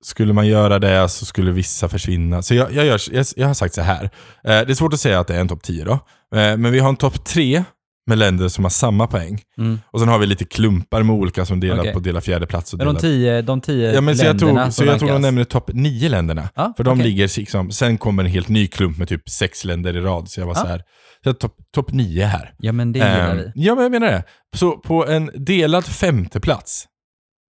skulle 0.03 0.33
man 0.33 0.47
göra 0.47 0.79
det 0.79 1.09
så 1.09 1.25
skulle 1.25 1.51
vissa 1.51 1.89
försvinna. 1.89 2.41
Så 2.41 2.55
jag, 2.55 2.71
jag, 2.73 2.85
gör, 2.85 2.99
jag, 3.11 3.25
jag 3.35 3.47
har 3.47 3.53
sagt 3.53 3.73
så 3.73 3.81
här. 3.81 4.03
Eh, 4.03 4.09
det 4.43 4.69
är 4.69 4.73
svårt 4.73 4.93
att 4.93 4.99
säga 4.99 5.19
att 5.19 5.27
det 5.27 5.35
är 5.35 5.39
en 5.41 5.47
topp 5.47 5.63
10 5.63 5.83
då. 5.85 5.91
Eh, 6.37 6.57
men 6.57 6.71
vi 6.71 6.79
har 6.79 6.89
en 6.89 6.95
topp 6.95 7.25
3 7.25 7.63
med 8.07 8.17
länder 8.17 8.47
som 8.47 8.65
har 8.65 8.69
samma 8.69 9.07
poäng. 9.07 9.41
Mm. 9.57 9.79
Och 9.91 9.99
sen 9.99 10.09
har 10.09 10.19
vi 10.19 10.25
lite 10.25 10.45
klumpar 10.45 11.03
med 11.03 11.15
olika 11.15 11.45
som 11.45 11.59
delar 11.59 11.79
Okej. 11.79 11.93
på 11.93 11.99
dela 11.99 12.21
fjärde 12.21 12.47
plats 12.47 12.73
och 12.73 12.77
Men 12.77 12.87
de 12.87 12.93
delar 12.93 13.01
tio, 13.01 13.41
de 13.41 13.61
tio 13.61 13.93
Ja, 13.93 14.01
men 14.01 14.17
så 14.17 14.25
jag 14.25 14.39
tog, 14.39 14.73
så 14.73 14.83
jag 14.85 14.99
tog 14.99 15.09
de 15.09 15.21
nämner 15.21 15.43
topp 15.43 15.69
nio 15.73 16.09
länderna. 16.09 16.49
Ja, 16.55 16.73
För 16.77 16.83
de 16.83 16.89
okej. 16.99 17.03
ligger 17.05 17.39
liksom, 17.39 17.71
sen 17.71 17.97
kommer 17.97 18.23
en 18.23 18.29
helt 18.29 18.49
ny 18.49 18.67
klump 18.67 18.97
med 18.97 19.07
typ 19.07 19.29
sex 19.29 19.65
länder 19.65 19.97
i 19.97 20.01
rad. 20.01 20.29
Så 20.29 20.39
jag 20.39 20.47
var 20.47 20.55
Ja. 20.55 20.61
så 20.61 20.67
här, 20.67 20.83
så 21.23 21.33
topp 21.33 21.55
top 21.75 21.91
nio 21.91 22.25
här. 22.25 22.53
Ja, 22.59 22.71
men 22.71 22.91
det 22.91 22.99
gillar 22.99 23.31
Ehm, 23.31 23.37
vi. 23.37 23.51
Ja, 23.55 23.75
men 23.75 23.83
jag 23.83 23.91
menar 23.91 24.07
det. 24.07 24.23
Så 24.57 24.77
på 24.77 25.07
en 25.07 25.31
delad 25.35 25.85
femte 25.85 26.39
plats 26.39 26.85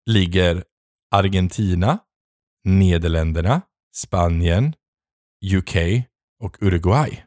ligger 0.09 0.63
Argentina, 1.15 1.99
Nederländerna, 2.67 3.61
Spanien, 3.95 4.73
UK 5.53 5.75
och 6.43 6.57
Uruguay. 6.61 7.23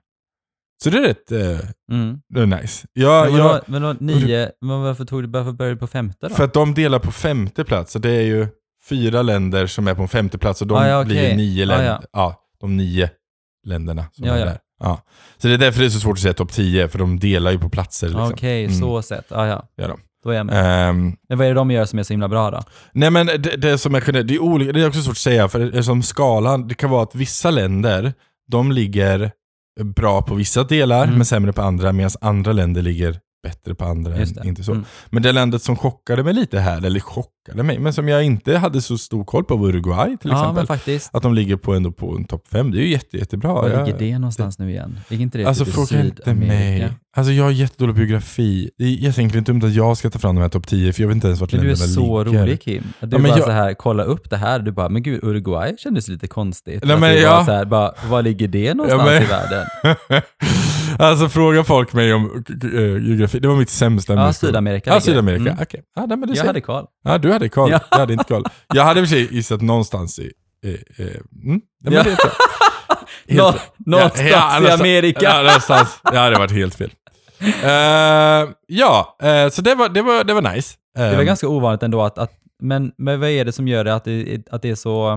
Så 0.85 0.91
det 0.91 0.99
är 0.99 1.03
rätt 1.03 1.33
eh, 1.33 1.69
Mm. 1.93 2.19
det 2.29 2.41
är 2.41 2.47
nice. 2.47 2.87
Ja, 2.93 3.25
men 3.31 3.37
jag, 3.37 3.61
men 3.67 3.83
vadå, 3.83 3.97
nio, 4.01 4.51
men 4.61 4.83
varför 4.83 5.05
tog 5.05 5.23
du, 5.23 5.27
varför 5.29 5.53
började 5.53 5.75
du 5.75 5.79
på 5.79 5.87
femte 5.87 6.29
då? 6.29 6.35
för 6.35 6.45
att 6.45 6.55
de 6.55 6.75
delar 6.75 6.99
på 6.99 7.13
femte 7.13 7.65
plats. 7.65 7.93
Så 7.93 7.99
det 7.99 8.11
är 8.11 8.23
ju 8.23 8.47
fyra 8.89 9.23
länder 9.23 9.67
som 9.67 9.89
är 9.89 9.95
på 9.95 10.03
en 10.03 10.09
femte 10.09 10.39
plats 10.39 10.61
och 10.63 10.67
de 10.69 10.75
Ah, 10.79 10.87
ja, 10.89 11.01
okej. 11.03 11.09
blir 11.09 11.37
nio 11.37 11.63
Ah, 11.65 11.67
länder. 11.67 11.85
ja. 11.87 12.01
ja. 12.13 12.41
de 12.61 12.77
nio 12.77 13.11
länderna 13.67 14.05
som 14.13 14.27
Ja, 14.27 14.35
är 14.35 14.47
där. 14.47 14.59
Ja. 14.81 15.03
Så 15.39 15.49
det 15.49 15.55
är 15.55 15.59
därför 15.59 15.81
det 15.81 15.87
är 15.87 15.91
så 15.91 16.01
svårt 16.01 16.13
att 16.17 16.21
säga 16.23 16.35
topp 16.35 16.53
10, 16.53 16.89
för 16.89 16.99
de 16.99 17.19
delar 17.21 17.51
ju 17.51 17.59
på 17.59 17.69
platser. 17.69 18.07
Liksom. 18.07 18.33
Okej, 18.33 18.65
Mm. 18.65 18.79
så 18.81 19.03
sett. 19.03 19.33
Ah, 19.33 19.47
ja, 19.47 19.69
Gör 19.79 19.89
de. 19.89 20.01
då 20.25 20.31
är 20.31 20.35
jag 20.37 20.47
med. 20.47 20.89
Ehm, 20.91 21.17
Men 21.29 21.39
vad 21.39 21.47
är 21.47 21.51
det 21.51 21.55
de 21.57 21.71
gör 21.71 21.85
som 21.85 21.99
är 21.99 22.03
så 22.03 22.13
himla 22.13 22.29
bra 22.29 22.51
då? 22.51 22.61
nej 22.93 23.11
men 23.11 23.27
det, 23.27 23.37
det 23.57 23.79
som 23.79 23.95
är 23.95 24.01
generellt, 24.07 24.29
det 24.29 24.35
är, 24.35 24.43
olika, 24.43 24.73
det 24.73 24.81
är 24.83 24.89
också 24.89 25.03
svårt 25.03 25.13
att 25.13 25.19
säga, 25.19 25.49
för 25.49 25.83
som 25.83 26.03
skalan, 26.03 26.69
det 26.69 26.75
kan 26.75 26.91
vara 26.91 27.03
att 27.03 27.15
vissa 27.15 27.51
länder, 27.51 28.13
de 28.51 28.73
ligger 28.73 29.33
bra 29.83 30.23
på 30.23 30.35
vissa 30.35 30.65
delar, 30.65 31.05
Mm. 31.05 31.17
men 31.17 31.25
sämre 31.25 31.53
på 31.53 31.63
andra, 31.63 31.93
medan 31.93 32.11
andra 32.21 32.53
länder 32.53 32.83
ligger 32.83 33.21
bättre 33.45 33.75
på 33.75 33.85
andra 33.85 34.15
än 34.17 34.33
det. 34.33 34.49
inte 34.49 34.65
så. 34.65 34.73
Mm. 34.73 34.85
Men 35.11 35.23
det 35.23 35.33
landet 35.33 35.63
som 35.63 35.77
chockade 35.77 36.23
mig 36.25 36.35
lite 36.35 36.59
här, 36.61 36.87
eller 36.87 37.01
chockade 37.01 37.63
mig, 37.63 37.79
men 37.79 37.93
som 37.93 38.09
jag 38.09 38.25
inte 38.25 38.59
hade 38.59 38.83
så 38.83 38.99
stor 38.99 39.25
koll 39.25 39.45
på 39.45 39.57
var 39.57 39.69
Uruguay 39.69 40.17
till 40.17 40.31
Ja, 40.31 40.61
exempel. 40.65 40.99
Att 41.13 41.23
de 41.23 41.35
ligger 41.35 41.57
på 41.57 41.75
ändå 41.75 41.93
på 41.93 42.17
en 42.17 42.25
topp 42.25 42.47
fem, 42.53 42.71
det 42.71 42.79
är 42.79 42.83
ju 42.83 42.89
jätte, 42.89 43.17
jättebra. 43.19 43.53
Var 43.53 43.69
Jag- 43.71 43.87
ligger 43.87 43.99
det 43.99 44.19
någonstans 44.19 44.59
nu 44.59 44.71
igen? 44.71 45.01
Ligger 45.09 45.23
inte 45.23 45.39
det 45.39 45.45
Alltså 45.45 45.65
typ 45.65 45.75
fråga 45.75 46.01
inte 46.05 46.35
mig. 46.35 46.89
Alltså 47.17 47.33
jag 47.33 47.45
har 47.45 47.51
jättedålig 47.51 47.95
biografi. 47.97 48.71
Det 48.79 48.85
är 48.85 48.89
egentligen 48.89 49.45
dumt 49.45 49.61
att 49.65 49.75
jag 49.75 49.97
ska 49.97 50.11
ta 50.11 50.19
fram 50.19 50.35
de 50.35 50.41
här 50.43 50.49
topp 50.49 50.67
10, 50.67 50.93
för 50.93 51.03
jag 51.03 51.09
vet 51.09 51.15
inte 51.15 51.27
ens 51.27 51.41
vart 51.41 51.53
Men 51.53 51.61
du 51.61 51.67
är 51.71 51.77
länderna 51.77 51.93
så 51.95 52.25
ligger. 52.25 52.43
rolig 52.43 52.63
Kim. 52.63 52.83
Du 53.01 53.17
Ja, 53.17 53.19
bara 53.23 53.29
jag- 53.29 53.45
så 53.45 53.51
här, 53.51 53.75
kolla 53.75 54.03
upp 54.03 54.31
det 54.31 54.37
här. 54.37 54.59
Du 54.59 54.73
bara, 54.73 54.89
men 54.89 55.03
gud, 55.03 55.25
Uruguay 55.25 55.75
kändes 55.79 56.09
lite 56.09 56.27
konstigt. 56.27 56.85
Nej, 56.85 56.99
men 57.01 57.15
det 57.15 57.21
ja. 57.21 57.45
så 57.45 57.53
här, 57.53 57.65
bara, 57.65 57.93
var 58.09 58.23
ligger 58.23 58.49
det 58.49 58.75
någonstans 58.75 59.05
men- 59.11 59.23
i 59.23 59.27
världen? 59.27 59.67
alltså 60.99 61.29
fråga 61.29 61.65
folk 61.65 61.93
mig 61.93 62.15
om 62.15 62.45
eh, 62.63 63.07
geografi. 63.09 63.39
Det 63.39 63.49
var 63.49 63.57
mitt 63.57 63.71
sämsta 63.71 64.13
Ja, 64.13 64.21
ämne 64.21 64.33
skolan. 64.33 64.51
Sydamerika 64.53 64.91
Ja. 64.91 65.01
Sydamerika. 65.01 65.51
Mm. 65.51 65.63
Okej. 65.63 65.83
Ja, 65.97 66.07
nej, 66.07 66.17
men 66.19 66.29
du 66.29 66.35
Jag 66.35 66.45
hade 66.45 66.61
koll. 66.61 66.87
Ja, 67.05 67.19
du 67.19 67.33
hade 67.33 67.49
koll. 67.49 67.71
Ja. 67.71 67.81
Jag 67.91 67.99
hade 67.99 68.13
inte 68.13 68.25
koll. 68.25 68.45
Jag 68.75 68.85
hade 68.85 69.01
i 69.01 69.05
och 69.05 69.09
för 69.09 69.17
sig 69.17 69.35
gissat 69.35 69.61
någonstans 69.63 70.19
i... 70.19 70.33
Eh, 70.65 70.71
eh, 70.71 70.77
mm. 71.45 71.61
ja, 71.85 71.91
men 71.91 71.93
Ja. 71.93 72.03
det 72.03 72.09
är 72.09 72.13
inte- 72.13 72.31
Nå, 73.29 73.45
Helt- 73.51 73.63
någonstans 73.87 74.31
Ja, 74.31 74.37
ja, 74.37 74.57
i 74.57 74.61
någonstans- 74.61 74.81
Amerika. 74.81 75.21
Ja, 75.23 75.43
någonstans. 75.43 75.99
Det 76.13 76.19
hade 76.19 76.39
varit 76.39 76.51
helt 76.53 76.75
fel. 76.75 76.91
Eh, 77.65 78.51
ja, 78.67 79.17
eh, 79.23 79.49
så 79.51 79.63
det 79.63 79.75
var, 79.75 79.89
det 79.89 80.03
var, 80.03 80.25
det 80.25 80.35
var 80.35 80.55
nice. 80.55 80.75
Det 80.95 81.17
var 81.17 81.23
ganska 81.23 81.49
ovanligt 81.49 81.83
ändå 81.83 82.03
att, 82.03 82.19
att 82.19 82.33
men, 82.63 82.93
men 82.99 83.21
vad 83.21 83.29
är 83.29 83.45
det 83.45 83.53
som 83.53 83.69
gör 83.69 83.85
det 83.85 83.95
att 83.95 84.05
det, 84.05 84.43
att 84.51 84.63
det 84.63 84.71
är 84.71 84.75
så, 84.75 85.13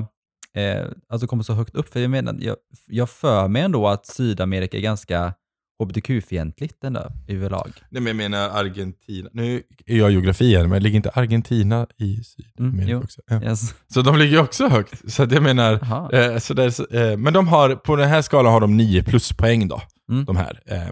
eh, 0.56 0.86
alltså 1.10 1.28
kommer 1.28 1.44
så 1.44 1.54
högt 1.54 1.76
upp? 1.76 1.94
För 1.94 2.00
jag 2.00 2.10
menar, 2.10 2.36
jag, 2.40 2.56
jag 2.88 3.10
för 3.10 3.48
mig 3.48 3.62
ändå 3.62 3.88
att 3.88 4.06
Sydamerika 4.06 4.78
är 4.78 4.82
ganska 4.82 5.34
hbtq-fientligt 5.80 6.84
ändå 6.84 7.08
överlag. 7.28 7.72
Nej, 7.90 8.02
men 8.02 8.08
jag 8.08 8.16
menar 8.16 8.50
Argentina. 8.50 9.30
Nu 9.34 9.64
är 9.86 9.98
jag 9.98 10.12
geografi 10.12 10.56
här, 10.56 10.68
men 10.68 10.84
ligger 10.84 10.96
inte 10.96 11.10
Argentina 11.10 11.88
i 11.98 12.24
Sydamerika 12.24 12.92
Mm, 12.92 13.04
också? 13.04 13.22
Ja. 13.28 13.44
Yes. 13.44 13.74
Så 13.88 14.02
de 14.02 14.18
ligger 14.18 14.40
också 14.42 14.68
högt. 14.68 15.12
Så 15.12 15.22
jag 15.24 15.44
menar, 15.44 15.74
eh, 16.14 16.38
så 16.40 16.54
det 16.54 16.64
är, 16.64 16.70
så- 16.70 16.88
eh, 16.88 17.18
men 17.18 17.34
de 17.34 17.48
har, 17.48 17.76
på 17.76 17.96
den 17.96 18.10
här 18.10 18.22
skalan 18.22 18.54
har 18.54 18.62
de 18.62 18.78
9 18.78 19.04
pluspoäng 19.04 19.68
då, 19.68 19.82
Mm. 20.12 20.26
de, 20.26 20.36
här, 20.36 20.60
eh, 20.66 20.90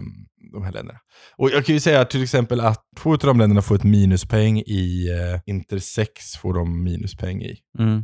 de 0.52 0.64
här 0.64 0.72
länderna. 0.72 0.98
Och 1.36 1.50
jag 1.50 1.64
kan 1.66 1.74
ju 1.74 1.80
säga 1.80 2.04
till 2.04 2.22
exempel 2.22 2.60
att 2.60 2.82
två 3.02 3.12
av 3.12 3.18
de 3.18 3.38
länderna 3.38 3.62
får 3.62 3.74
ett 3.74 3.84
minuspoäng 3.84 4.58
i 4.58 5.08
eh, 5.10 5.40
intersex, 5.46 6.36
får 6.36 6.54
de 6.54 6.84
minuspoäng 6.84 7.42
i. 7.42 7.56
Mm. 7.78 8.02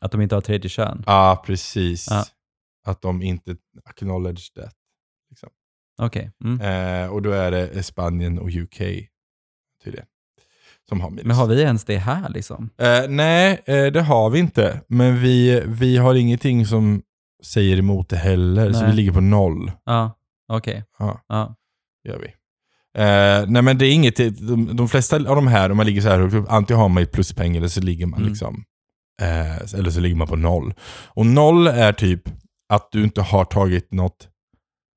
Att 0.00 0.12
de 0.12 0.20
inte 0.20 0.34
har 0.34 0.40
tredje 0.42 0.68
kön. 0.70 1.02
Ja, 1.06 1.42
precis. 1.46 2.06
Ja. 2.10 2.24
Att 2.86 3.02
de 3.02 3.22
inte 3.22 3.56
acknowledge 3.84 4.54
that. 4.56 4.74
Okej. 6.02 6.30
Mm. 6.44 6.60
Eh, 7.04 7.08
och 7.12 7.22
då 7.22 7.30
är 7.30 7.50
det 7.50 7.82
Spanien 7.82 8.38
och 8.38 8.48
UK 8.48 8.78
tydligen. 9.84 10.06
Som 10.88 11.00
har 11.00 11.10
minus. 11.10 11.24
Men 11.24 11.36
har 11.36 11.46
vi 11.46 11.60
ens 11.62 11.84
det 11.84 11.96
här 11.98 12.28
liksom? 12.28 12.70
Eh, 12.78 13.08
nej, 13.08 13.62
eh, 13.66 13.86
det 13.86 14.02
har 14.02 14.30
vi 14.30 14.38
inte. 14.38 14.80
Men 14.88 15.20
vi, 15.22 15.62
vi 15.66 15.96
har 15.96 16.14
ingenting 16.14 16.66
som 16.66 17.02
säger 17.44 17.76
emot 17.78 18.08
det 18.08 18.16
heller, 18.16 18.72
så 18.72 18.80
Nej. 18.80 18.90
vi 18.90 18.96
ligger 18.96 19.12
på 19.12 19.20
noll. 19.20 19.72
Ja, 19.84 20.18
okej. 20.48 20.84
Ja, 20.98 21.20
Ja. 21.28 21.54
gör 22.08 22.18
vi. 22.18 22.26
Eh, 22.98 23.44
nej 23.50 23.62
men 23.62 23.78
det 23.78 23.86
är 23.86 23.92
inget, 23.92 24.16
de, 24.48 24.76
de 24.76 24.88
flesta 24.88 25.16
av 25.16 25.36
de 25.36 25.46
här, 25.46 25.70
om 25.70 25.76
man 25.76 25.86
ligger 25.86 26.00
så 26.00 26.08
här 26.08 26.18
högt 26.18 26.34
upp, 26.34 26.46
antingen 26.48 26.80
har 26.80 26.88
man 26.88 27.02
ett 27.02 27.12
pluspeng 27.12 27.56
eller 27.56 27.68
så 27.68 27.80
ligger 27.80 28.06
man 28.06 28.18
Mm. 28.20 28.30
liksom, 28.30 28.64
eh, 29.22 29.56
eller 29.78 29.90
så 29.90 30.00
ligger 30.00 30.16
man 30.16 30.26
på 30.28 30.36
noll. 30.36 30.74
Och 31.06 31.26
noll 31.26 31.66
är 31.66 31.92
typ 31.92 32.22
att 32.68 32.88
du 32.92 33.04
inte 33.04 33.22
har 33.22 33.44
tagit 33.44 33.92
något 33.92 34.28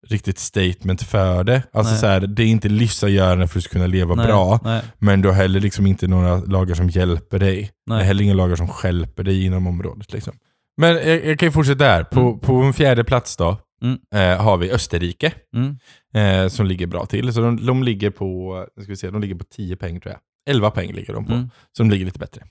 riktigt 0.08 0.40
statement 0.40 1.02
för 1.04 1.44
det. 1.44 1.64
Alltså 1.74 1.92
Nej. 1.92 2.00
så 2.02 2.08
här, 2.08 2.20
det 2.20 2.44
är 2.44 2.48
inte 2.48 2.70
livsavgörande 2.70 3.48
för 3.48 3.52
att 3.52 3.54
du 3.54 3.62
ska 3.62 3.74
kunna 3.74 3.88
leva 3.88 4.16
Nej, 4.16 4.26
bra, 4.28 4.60
Nej, 4.64 4.82
men 4.98 5.22
du 5.22 5.28
har 5.30 5.36
heller 5.36 5.60
liksom 5.60 5.88
inte 5.88 6.08
några 6.08 6.36
lagar 6.38 6.76
som 6.76 6.90
hjälper 6.90 7.40
dig. 7.40 7.72
Det 7.90 7.94
är 7.94 8.00
heller 8.04 8.24
inga 8.24 8.34
lagar 8.34 8.56
som 8.56 8.68
stjälper 8.68 9.24
dig 9.24 9.46
inom 9.46 9.68
området. 9.68 10.14
Liksom. 10.14 10.34
Men 10.78 10.96
jag, 10.96 11.26
jag 11.26 11.40
kan 11.40 11.48
ju 11.48 11.52
fortsätta 11.52 11.84
där. 11.86 12.04
På, 12.04 12.20
Mm. 12.20 12.40
på 12.40 12.54
en 12.56 12.74
fjärde 12.74 13.04
plats 13.04 13.38
då 13.38 13.58
Mm. 13.82 13.98
eh, 14.16 14.44
har 14.44 14.58
vi 14.58 14.72
Österrike 14.72 15.34
Mm. 15.56 15.78
eh, 16.14 16.50
som 16.50 16.66
ligger 16.66 16.88
bra 16.88 17.06
till. 17.06 17.34
Så 17.34 17.42
de, 17.42 17.66
de 17.66 17.84
ligger 17.84 18.10
på 18.10 18.66
ska 18.82 18.90
vi 18.92 18.96
se, 18.98 19.10
de 19.10 19.22
ligger 19.22 19.36
på 19.36 19.44
10 19.56 19.76
poäng 19.76 20.00
tror 20.02 20.12
jag. 20.14 20.20
11 20.56 20.72
poäng 20.72 20.94
ligger 20.94 21.14
de 21.14 21.26
på, 21.26 21.34
Mm. 21.34 21.50
så 21.78 21.84
de 21.84 21.90
ligger 21.92 22.06
lite 22.06 22.20
bättre. 22.20 22.42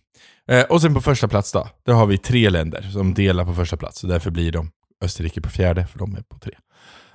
Eh, 0.50 0.62
och 0.64 0.80
sen 0.82 0.94
på 0.94 1.00
första 1.00 1.28
plats 1.28 1.52
då, 1.52 1.68
där 1.86 1.92
har 1.92 2.06
vi 2.06 2.18
tre 2.18 2.50
länder 2.50 2.82
som 2.82 3.14
delar 3.14 3.44
på 3.44 3.54
första 3.54 3.76
plats. 3.76 3.98
Så 3.98 4.06
därför 4.06 4.30
blir 4.30 4.52
de 4.52 4.70
Österrike 5.04 5.40
på 5.40 5.48
fjärde, 5.48 5.86
för 5.86 5.98
de 5.98 6.16
är 6.16 6.20
på 6.22 6.38
tre. 6.38 6.52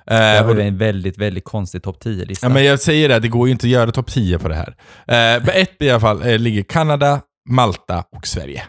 Det 0.06 0.14
här 0.14 0.48
och, 0.48 0.54
var 0.56 0.62
en 0.62 0.78
väldigt, 0.78 1.18
väldigt 1.18 1.44
konstig 1.44 1.82
topp 1.82 1.96
10-lista. 2.04 2.46
ja, 2.46 2.50
men 2.52 2.64
jag 2.64 2.80
säger 2.80 3.08
det, 3.08 3.18
det 3.18 3.28
går 3.28 3.48
ju 3.48 3.52
inte 3.52 3.66
att 3.66 3.70
göra 3.70 3.90
topp 3.92 4.10
10 4.10 4.38
på 4.38 4.48
det 4.48 4.54
här. 4.54 4.68
Eh, 5.06 5.42
men 5.44 5.48
ett 5.54 5.82
i 5.82 5.90
alla 5.90 6.00
fall 6.00 6.22
eh, 6.22 6.38
ligger 6.38 6.62
Kanada, 6.62 7.20
Malta 7.48 8.04
och 8.16 8.26
Sverige. 8.26 8.62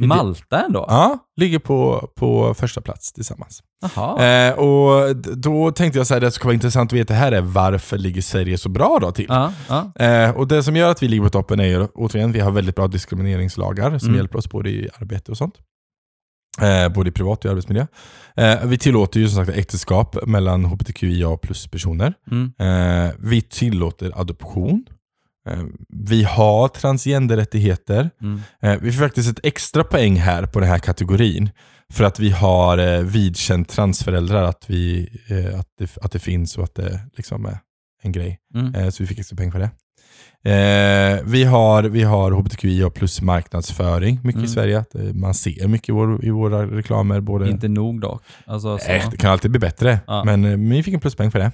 Malta 0.00 0.64
ändå? 0.64 0.84
Ja, 0.88 1.18
ligger 1.36 1.58
på, 1.58 2.08
på 2.16 2.54
första 2.54 2.80
plats 2.80 3.12
tillsammans. 3.12 3.62
Eh, 4.20 4.58
och 4.58 5.16
då 5.16 5.72
tänkte 5.72 5.98
jag 5.98 6.06
så 6.06 6.14
här, 6.14 6.20
det 6.20 6.30
skulle 6.30 6.46
vara 6.48 6.54
intressant 6.54 6.92
att 6.92 6.98
veta 6.98 7.14
här 7.14 7.32
är 7.32 7.40
varför 7.40 7.98
ligger 7.98 8.22
Sverige 8.22 8.58
så 8.58 8.68
bra 8.68 8.98
då 9.00 9.12
till? 9.12 9.26
Ja, 9.28 9.52
ja. 9.68 9.92
Eh, 10.04 10.30
och 10.36 10.48
det 10.48 10.62
som 10.62 10.76
gör 10.76 10.90
att 10.90 11.02
vi 11.02 11.08
ligger 11.08 11.22
på 11.24 11.30
toppen 11.30 11.60
är 11.60 11.64
ju 11.64 11.86
återigen, 11.94 12.32
vi 12.32 12.40
har 12.40 12.50
väldigt 12.50 12.76
bra 12.76 12.86
diskrimineringslagar 12.86 13.98
som 13.98 14.08
Mm. 14.08 14.16
hjälper 14.18 14.38
oss 14.38 14.50
både 14.50 14.70
i 14.70 14.88
arbete 15.00 15.30
och 15.30 15.38
sånt. 15.38 15.54
Eh, 16.60 16.88
både 16.88 17.08
i 17.08 17.12
privat 17.12 17.38
och 17.38 17.44
i 17.44 17.48
arbetsmiljö. 17.48 17.86
Eh, 18.36 18.64
vi 18.64 18.78
tillåter 18.78 19.20
ju 19.20 19.28
som 19.28 19.46
sagt 19.46 19.58
äktenskap 19.58 20.26
mellan 20.26 20.64
hbtqia 20.64 21.36
plus 21.36 21.66
personer. 21.66 22.14
Mm. 22.30 22.52
Eh, 22.58 23.14
vi 23.18 23.42
tillåter 23.42 24.20
adoption. 24.20 24.86
Eh, 25.48 25.64
vi 25.88 26.24
har 26.24 26.68
transgenderrättigheter. 26.68 28.10
Mm. 28.22 28.40
Eh, 28.62 28.80
vi 28.80 28.92
får 28.92 29.04
faktiskt 29.04 29.30
ett 29.30 29.46
extra 29.46 29.84
poäng 29.84 30.16
här 30.16 30.46
på 30.46 30.60
den 30.60 30.68
här 30.68 30.78
kategorin. 30.78 31.50
För 31.92 32.04
att 32.04 32.20
vi 32.20 32.30
har 32.30 32.78
eh, 32.78 33.00
vidkänt 33.00 33.68
transföräldrar, 33.68 34.42
att, 34.42 34.64
vi, 34.70 35.08
att, 35.58 35.68
det, 35.78 35.98
att 36.02 36.12
det 36.12 36.18
finns 36.18 36.58
och 36.58 36.64
att 36.64 36.74
det 36.74 37.00
liksom 37.16 37.46
är 37.46 37.58
en 38.02 38.12
grej. 38.12 38.38
Mm. 38.54 38.92
Så 38.92 39.02
vi 39.02 39.06
fick 39.06 39.18
extra 39.18 39.36
poäng 39.36 39.52
för 39.52 39.58
det. 39.58 39.70
Eh, 40.44 41.18
vi, 41.24 41.44
har, 41.44 41.82
vi 41.82 42.02
har 42.02 42.30
hbtqi 42.32 42.82
och 42.82 42.94
plus 42.94 43.22
marknadsföring 43.22 44.20
mycket 44.22 44.38
i 44.38 44.44
Mm. 44.44 44.48
Sverige. 44.48 44.78
Att, 44.78 44.94
eh, 44.94 45.02
man 45.02 45.34
ser 45.34 45.68
mycket 45.68 45.88
i, 45.88 45.92
vår, 45.92 46.24
i 46.24 46.30
våra 46.30 46.66
reklamer. 46.66 47.20
Både, 47.20 47.50
Inte 47.50 47.68
nog 47.68 48.00
dock. 48.00 48.22
Alltså, 48.46 48.78
så. 48.78 48.88
Nej, 48.88 49.04
det 49.10 49.16
kan 49.16 49.30
alltid 49.30 49.50
bli 49.50 49.60
bättre. 49.60 50.00
Ja. 50.06 50.24
Men 50.24 50.44
eh, 50.44 50.56
vi 50.76 50.82
fick 50.82 50.94
en 50.94 51.00
pluspeng 51.00 51.30
för 51.30 51.38
det. 51.38 51.52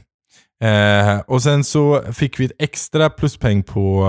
Eh, 0.69 1.21
och 1.21 1.43
sen 1.43 1.65
så 1.65 2.03
fick 2.13 2.41
vi 2.41 2.45
ett 2.45 2.53
extra 2.59 3.11
pluspeng 3.11 3.63
på 3.63 4.05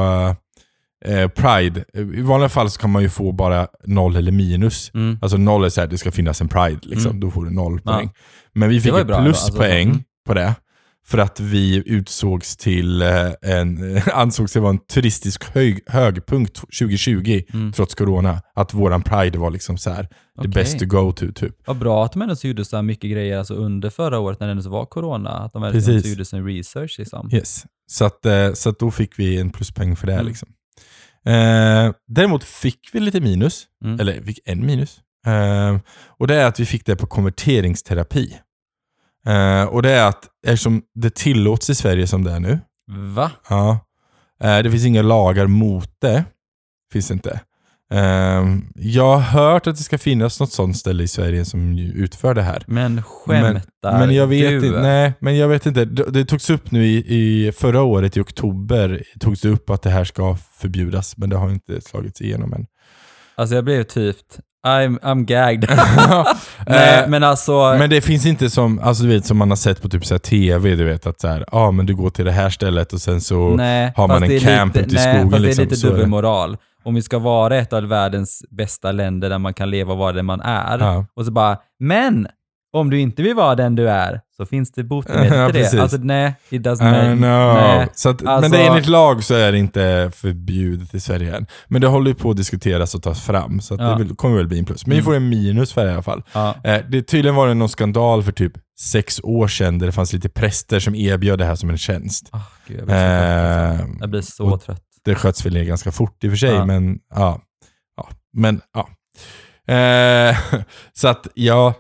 eh, 1.06 1.28
Pride. 1.28 1.84
I 1.94 2.22
vanliga 2.22 2.50
fall 2.50 2.70
så 2.70 2.80
kan 2.80 2.90
man 2.92 3.02
ju 3.02 3.10
få 3.10 3.32
bara 3.32 3.68
noll 3.86 4.16
eller 4.16 4.32
minus. 4.32 4.92
Mm. 4.94 5.20
Alltså 5.22 5.38
noll 5.38 5.64
är 5.64 5.70
så 5.70 5.82
här, 5.82 5.88
det 5.88 5.98
ska 5.98 6.12
finnas 6.12 6.42
en 6.42 6.48
Pride, 6.48 6.80
liksom. 6.84 7.10
Mm. 7.12 7.20
då 7.20 7.32
får 7.32 7.46
du 7.46 7.52
noll 7.52 7.82
Ja. 7.86 7.94
poäng. 7.94 8.10
Men 8.54 8.70
vi 8.70 8.82
fick 8.82 8.94
ett 8.94 9.12
alltså, 9.12 9.22
pluspoäng 9.24 9.90
mm. 9.90 10.04
på 10.28 10.34
det. 10.34 10.56
För 11.08 11.18
att 11.18 11.40
vi 11.40 11.84
utsågs 11.86 12.58
till 12.58 13.02
eh, 13.02 13.32
en, 13.42 14.02
ansågs 14.14 14.54
det 14.54 14.60
vara 14.60 14.70
en 14.70 14.80
turistisk 14.80 15.44
hög, 15.54 15.80
högpunkt 15.88 16.56
2020, 16.80 17.44
Mm. 17.54 17.72
trots 17.72 17.96
corona. 17.96 18.42
Att 18.56 18.74
våran 18.74 19.02
Pride 19.04 19.38
var 19.40 19.52
liksom 19.52 19.78
så 19.78 19.90
här, 19.90 20.04
the 20.04 20.10
Okej. 20.38 20.52
best 20.52 20.80
to 20.80 20.86
go 20.86 21.12
to, 21.12 21.26
typ. 21.36 21.56
Vad 21.68 21.78
bra 21.78 22.06
att 22.06 22.12
de 22.14 22.22
ändå 22.22 22.36
så 22.36 22.48
gjorde 22.48 22.66
så 22.66 22.76
här 22.76 22.84
mycket 22.84 23.12
grejer 23.12 23.38
alltså 23.38 23.54
under 23.54 23.90
förra 23.90 24.20
året 24.20 24.40
när 24.40 24.48
det 24.48 24.52
ändå 24.52 24.64
så 24.64 24.70
var 24.70 24.86
corona. 24.86 25.30
Att 25.30 25.54
de 25.54 25.82
så 25.82 25.92
gjorde 26.10 26.26
sin 26.26 26.46
research. 26.46 26.96
Liksom. 27.00 27.30
Yes. 27.34 27.66
Så, 27.88 28.06
att, 28.06 28.26
eh, 28.26 28.54
så 28.54 28.70
att 28.70 28.80
då 28.80 28.92
fick 28.92 29.20
vi 29.20 29.38
en 29.40 29.50
pluspeng 29.50 29.96
för 29.96 30.08
det. 30.08 30.14
Mm. 30.14 30.28
Liksom. 30.28 30.48
Eh, 31.26 31.92
däremot 32.08 32.44
fick 32.44 32.80
vi 32.94 33.00
lite 33.00 33.20
minus, 33.20 33.66
Mm. 33.84 34.00
eller 34.00 34.22
fick 34.22 34.40
en 34.46 34.66
minus. 34.66 34.98
Eh, 35.28 35.78
och 36.08 36.28
det 36.28 36.36
är 36.36 36.46
att 36.46 36.60
vi 36.60 36.66
fick 36.66 36.86
det 36.86 36.96
på 36.96 37.08
konverteringsterapi. 37.08 38.36
Eh, 39.26 39.64
och 39.64 39.82
det 39.82 39.92
är 39.92 40.08
att 40.08 40.28
eftersom 40.48 40.82
det 40.96 41.16
tillåts 41.16 41.70
i 41.70 41.76
Sverige 41.76 42.08
som 42.08 42.24
det 42.24 42.32
är 42.32 42.40
nu, 42.40 42.60
Va? 42.88 43.32
ja, 43.50 43.80
eh, 44.44 44.58
det 44.60 44.72
finns 44.72 44.86
inga 44.86 45.02
lagar 45.02 45.48
mot 45.48 45.90
det. 46.02 46.24
Finns 46.94 47.12
inte. 47.12 47.40
Eh, 47.94 48.46
jag 48.76 49.18
har 49.18 49.20
hört 49.20 49.68
att 49.68 49.78
det 49.78 49.84
ska 49.84 49.98
finnas 49.98 50.40
något 50.40 50.52
sånt 50.52 50.78
ställe 50.78 51.04
i 51.04 51.08
Sverige 51.08 51.46
som 51.46 51.78
utför 51.78 52.34
det 52.34 52.42
här. 52.42 52.64
Men 52.68 53.04
skämtar 53.04 54.00
Men 54.00 54.16
jag 54.16 54.28
vet 54.28 54.50
du? 54.62 54.68
inte, 54.68 54.82
nej, 54.82 55.14
men 55.20 55.38
jag 55.38 55.48
vet 55.48 55.66
inte. 55.66 55.86
Det, 55.86 56.12
det 56.12 56.26
togs 56.26 56.50
upp 56.50 56.72
nu 56.72 56.86
i, 56.86 56.98
i 56.98 57.52
förra 57.52 57.82
året 57.82 58.18
i 58.18 58.22
oktober, 58.22 59.04
togs 59.20 59.42
det 59.42 59.50
upp 59.50 59.70
att 59.70 59.82
det 59.82 59.90
här 59.90 60.04
ska 60.04 60.36
förbjudas, 60.36 61.18
men 61.18 61.30
det 61.30 61.36
har 61.36 61.50
inte 61.50 61.82
slagits 61.82 62.22
igenom 62.22 62.54
än. 62.54 62.66
Alltså 63.36 63.56
jag 63.56 63.64
blev 63.64 63.84
typ, 63.84 64.18
I'm, 64.66 65.00
I'm 65.00 65.26
gagged. 65.26 65.70
nej, 66.68 67.00
Eh, 67.04 67.10
men 67.10 67.24
alltså, 67.24 67.76
Men 67.80 67.90
det 67.90 68.02
finns 68.02 68.26
inte 68.26 68.50
som, 68.50 68.80
alltså 68.80 69.04
du 69.04 69.10
vet 69.10 69.26
som 69.26 69.38
man 69.38 69.50
har 69.50 69.56
sett 69.58 69.82
på 69.82 69.90
typ 69.90 70.06
så 70.06 70.20
tv, 70.20 70.76
du 70.76 70.84
vet 70.84 71.08
att 71.08 71.22
så 71.22 71.28
här, 71.28 71.46
ja 71.52 71.72
men 71.72 71.86
du 71.86 71.96
går 71.96 72.10
till 72.10 72.26
det 72.26 72.32
här 72.32 72.50
stället 72.50 72.94
och 72.94 73.02
sen 73.02 73.22
så, 73.22 73.50
nej, 73.56 73.94
har 73.96 74.08
man 74.08 74.24
en 74.24 74.30
det 74.30 74.40
camp 74.40 74.76
lite, 74.76 74.86
ute 74.86 74.96
i 74.96 74.98
nej, 74.98 75.14
skogen, 75.20 75.32
det 75.32 75.40
liksom, 75.48 75.62
är 75.62 75.66
lite 75.66 75.76
så 75.76 75.88
är 75.88 75.92
det. 75.92 75.96
dubbelmoral. 75.98 76.58
Om 76.84 76.96
vi 76.96 77.02
ska 77.02 77.20
vara 77.20 77.56
ett 77.58 77.74
av 77.74 77.84
världens 77.84 78.44
bästa 78.50 78.92
länder 78.92 79.30
där 79.30 79.38
man 79.38 79.54
kan 79.54 79.70
leva 79.70 79.94
och 79.94 80.00
vara 80.00 80.12
den 80.12 80.26
man 80.26 80.42
är, 80.42 80.80
Ja. 80.80 81.06
och 81.16 81.26
så 81.26 81.32
bara, 81.32 81.58
men 81.80 82.28
om 82.76 82.90
du 82.90 83.00
inte 83.00 83.24
vill 83.24 83.36
vara 83.36 83.56
den 83.56 83.76
du 83.76 83.90
är, 83.90 84.22
så 84.38 84.46
finns 84.46 84.72
det 84.72 84.84
botemedel 84.84 85.34
Ja, 85.40 85.46
till 85.50 85.56
precis. 85.56 85.72
det. 85.72 85.82
Alltså 85.82 85.98
nej, 85.98 86.36
it 86.50 86.62
doesn't 86.62 87.16
know. 87.18 87.56
nej. 87.56 87.88
Så 87.96 88.10
att, 88.10 88.26
Alltså- 88.26 88.42
men 88.42 88.52
det 88.60 88.66
är 88.66 88.70
enligt 88.70 88.88
lag 88.88 89.24
så 89.24 89.34
är 89.34 89.52
det 89.52 89.58
inte 89.58 90.12
förbjudet 90.16 90.94
i 90.96 91.00
Sverige 91.00 91.36
än. 91.36 91.46
Men 91.68 91.82
det 91.82 91.88
håller 91.88 92.08
ju 92.08 92.16
på 92.16 92.30
att 92.30 92.38
diskuteras 92.38 92.96
och 92.96 93.04
tas 93.04 93.22
fram, 93.26 93.60
så 93.62 93.76
Ja. 93.80 93.96
det 93.96 94.16
kommer 94.16 94.38
väl 94.38 94.48
bli 94.48 94.60
en 94.60 94.66
plus. 94.66 94.86
Men 94.86 94.92
vi 94.92 94.96
Mm. 94.98 95.06
får 95.06 95.16
en 95.16 95.30
minus 95.30 95.74
för 95.74 95.86
det 95.86 95.90
i 95.92 95.94
alla 95.94 96.02
fall. 96.04 96.24
Ja. 96.34 96.56
Eh, 96.64 96.82
det 96.90 97.02
tydligen 97.04 97.36
var 97.36 97.48
det 97.48 97.54
någon 97.54 97.70
skandal 97.70 98.24
för 98.24 98.32
typ 98.32 98.54
sex 98.80 99.20
år 99.24 99.48
sedan 99.48 99.80
där 99.80 99.86
det 99.86 99.92
fanns 99.92 100.14
lite 100.14 100.30
präster 100.30 100.80
som 100.80 100.96
erbjöd 100.96 101.40
det 101.40 101.46
här 101.46 101.56
som 101.56 101.70
en 101.70 101.78
tjänst. 101.78 102.30
Ah, 102.32 102.40
gud, 102.68 102.80
jag, 102.80 102.86
blir 102.86 102.96
trött, 102.96 103.04
Eh, 103.04 103.70
alltså. 103.80 103.88
jag 104.00 104.10
blir 104.10 104.22
så 104.22 104.58
trött. 104.58 104.82
det 105.06 105.16
sköts 105.16 105.46
väl 105.46 105.54
ner 105.54 105.64
ganska 105.64 105.92
fort 105.92 106.24
i 106.24 106.28
och 106.28 106.32
för 106.32 106.38
sig, 106.38 106.50
Ja. 106.54 106.66
men 106.66 107.00
ja. 107.16 107.42
ja. 107.98 108.10
Men 108.34 108.62
ja. 108.74 108.90
Eh, 109.68 110.36
så 110.94 111.08
att 111.08 111.28
ja, 111.34 111.74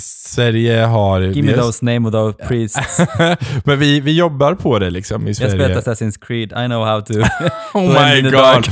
Sverige 0.00 0.80
har... 0.80 1.20
Give 1.20 1.46
me 1.46 1.52
those 1.62 1.84
name 1.84 2.08
of 2.08 2.12
those 2.12 2.46
priests. 2.46 3.00
men 3.64 3.78
vi, 3.78 4.00
vi 4.00 4.12
jobbar 4.12 4.54
på 4.54 4.78
det 4.78 4.90
liksom 4.90 5.24
i 5.24 5.28
Jag 5.28 5.36
Sverige. 5.36 5.62
har 5.62 5.80
spelat 5.80 5.86
Assassin's 5.86 6.26
Creed, 6.26 6.52
I 6.52 6.66
know 6.66 6.84
how 6.86 7.00
to. 7.00 7.14
Oh 7.74 7.82
my 7.82 8.30
god. 8.30 8.68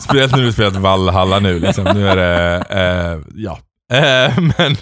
Speciellt 0.00 0.36
när 0.36 0.42
du 0.42 0.52
spelat 0.52 0.76
Valhalla 0.76 1.38
nu 1.38 1.58
liksom. 1.58 1.84
Nu 1.94 2.08
är 2.08 2.16
det, 2.16 2.64
eh, 2.70 3.20
ja. 3.34 3.58
Eh, 3.94 4.38
men, 4.58 4.72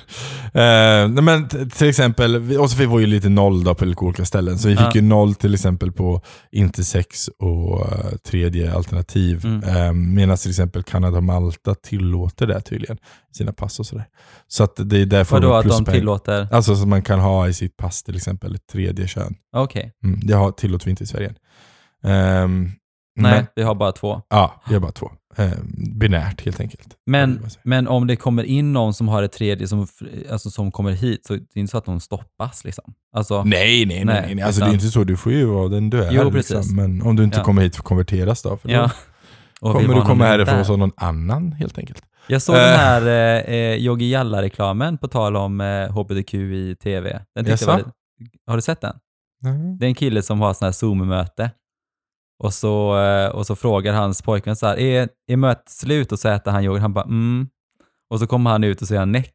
eh, 0.55 1.23
men 1.23 1.49
till 1.49 1.89
exempel, 1.89 2.57
och 2.59 2.71
så 2.71 2.77
vi 2.77 2.85
ju 3.01 3.07
lite 3.07 3.29
noll 3.29 3.65
då 3.65 3.75
på 3.75 3.85
olika 4.07 4.25
ställen. 4.25 4.59
Så 4.59 4.69
vi 4.69 4.77
fick 4.77 4.87
Ja. 4.87 4.93
ju 4.95 5.01
noll 5.03 5.35
till 5.35 5.55
exempel 5.55 5.93
på 5.93 6.23
intersex 6.53 7.29
och 7.39 7.81
eh, 7.93 8.11
tredje 8.27 8.75
alternativ. 8.75 9.45
Mm. 9.45 9.63
Eh, 9.77 9.93
Medan 9.93 10.37
till 10.37 10.51
exempel 10.51 10.83
Kanada 10.83 11.17
och 11.17 11.23
Malta 11.25 11.75
tillåter 11.75 12.47
det 12.47 12.61
tydligen 12.61 12.99
sina 13.37 13.53
pass 13.53 13.81
och 13.81 13.87
sådär. 13.87 14.05
Så 14.49 14.65
att 14.65 14.73
det 14.77 14.99
är 14.99 15.07
därför 15.07 15.41
Vadå 15.41 15.55
att 15.55 15.85
de 15.85 15.85
tillåter? 15.85 16.49
Alltså 16.53 16.77
som 16.77 16.91
man 16.91 17.03
kan 17.03 17.21
ha 17.21 17.49
i 17.49 17.55
sitt 17.55 17.77
pass 17.77 18.03
till 18.03 18.17
exempel, 18.17 18.55
ett 18.55 18.67
tredje 18.73 19.07
kön. 19.09 19.35
Okej. 19.57 19.93
Mm, 20.05 20.21
det 20.23 20.35
har, 20.35 20.51
tillåter 20.53 20.85
vi 20.85 20.91
inte 20.91 21.05
i 21.05 21.07
Sverige. 21.07 21.35
Ehm, 22.05 22.71
Nej, 23.17 23.33
men- 23.33 23.47
vi 23.57 23.63
har 23.63 23.75
bara 23.75 23.93
två. 23.93 24.23
Ja, 24.29 24.63
vi 24.69 24.75
har 24.75 24.81
bara 24.81 24.93
två. 24.93 25.11
Eh, 25.37 25.51
binärt 25.99 26.45
helt 26.45 26.61
enkelt. 26.61 26.89
Men, 27.07 27.47
men 27.63 27.89
om 27.89 28.07
det 28.07 28.17
kommer 28.17 28.45
in 28.45 28.73
någon 28.73 28.95
som 28.95 29.09
har 29.09 29.23
ett 29.23 29.33
tredje 29.33 29.69
som, 29.69 29.87
alltså, 30.31 30.51
som 30.51 30.73
kommer 30.73 30.91
hit, 30.93 31.27
så 31.27 31.33
det 31.35 31.41
är 31.55 31.59
inte 31.61 31.71
så 31.71 31.79
att 31.79 31.85
de 31.85 32.01
stoppas 32.01 32.65
liksom. 32.65 32.95
Alltså, 33.17 33.45
Nej, 33.45 33.87
nej, 33.87 34.05
nej. 34.05 34.23
Nej, 34.27 34.35
nej. 34.35 34.45
Alltså, 34.45 34.61
det 34.61 34.65
är 34.65 34.69
utan- 34.69 34.75
inte 34.75 34.87
så. 34.93 35.05
Du 35.05 35.17
får 35.17 35.33
ju 35.33 35.45
vara 35.45 35.69
den 35.69 35.91
du 35.91 36.05
är. 36.05 36.13
Jo, 36.13 36.31
liksom. 36.31 36.33
precis. 36.57 36.73
Men 36.73 37.03
om 37.03 37.17
du 37.17 37.25
inte 37.25 37.39
Ja. 37.39 37.45
kommer 37.45 37.63
hit 37.63 37.75
för 37.77 37.83
att 37.83 37.87
konverteras 37.87 38.43
då. 38.43 38.57
För 38.57 38.69
ja. 38.69 38.91
då 39.61 39.69
Och 39.69 39.81
vill 39.81 39.87
kommer 39.87 40.01
du 40.01 40.07
komma 40.07 40.25
härifrån 40.25 40.65
som 40.65 40.79
någon 40.79 40.93
annan 40.97 41.53
helt 41.53 41.79
enkelt. 41.79 42.03
Jag 42.27 42.43
såg 42.43 42.57
Eh. 42.57 42.61
den 42.63 42.79
här 42.79 43.03
eh, 43.07 43.55
eh, 43.55 43.75
Yogi 43.77 44.11
Jalla-reklamen 44.11 44.99
på 44.99 45.09
tal 45.09 45.37
om 45.37 45.61
eh, 45.61 45.91
HBTQ 45.91 46.35
i 46.35 46.77
TV. 46.83 47.21
Den 47.35 47.47
jag 47.47 47.67
var 47.67 47.83
har 48.47 48.57
du 48.57 48.63
sett 48.63 48.81
den? 48.81 48.97
Det 49.79 49.87
är 49.87 49.89
en 49.89 49.95
kille 49.95 50.23
som 50.23 50.41
har 50.41 50.55
sån 50.55 50.67
här 50.67 50.73
Zoom-möte. 50.73 51.51
Och 52.43 52.55
så, 52.55 52.99
eh, 52.99 53.29
och 53.29 53.47
så 53.47 53.57
frågar 53.57 53.93
hans 53.93 54.23
pojkvän 54.23 54.57
så 54.57 54.67
här, 54.67 54.79
är, 54.79 55.09
är 55.27 55.37
mötet 55.37 55.69
slut? 55.69 56.13
Och 56.13 56.19
så 56.19 56.29
äter 56.29 56.51
han 56.51 56.65
yoghurt. 56.65 56.83
Han 56.83 56.93
bara, 56.93 57.05
mm. 57.05 57.49
Och 58.11 58.21
så 58.21 58.27
kommer 58.27 58.51
han 58.51 58.65
ut 58.65 58.83
och 58.83 58.89
säger 58.89 59.07
näck. 59.07 59.35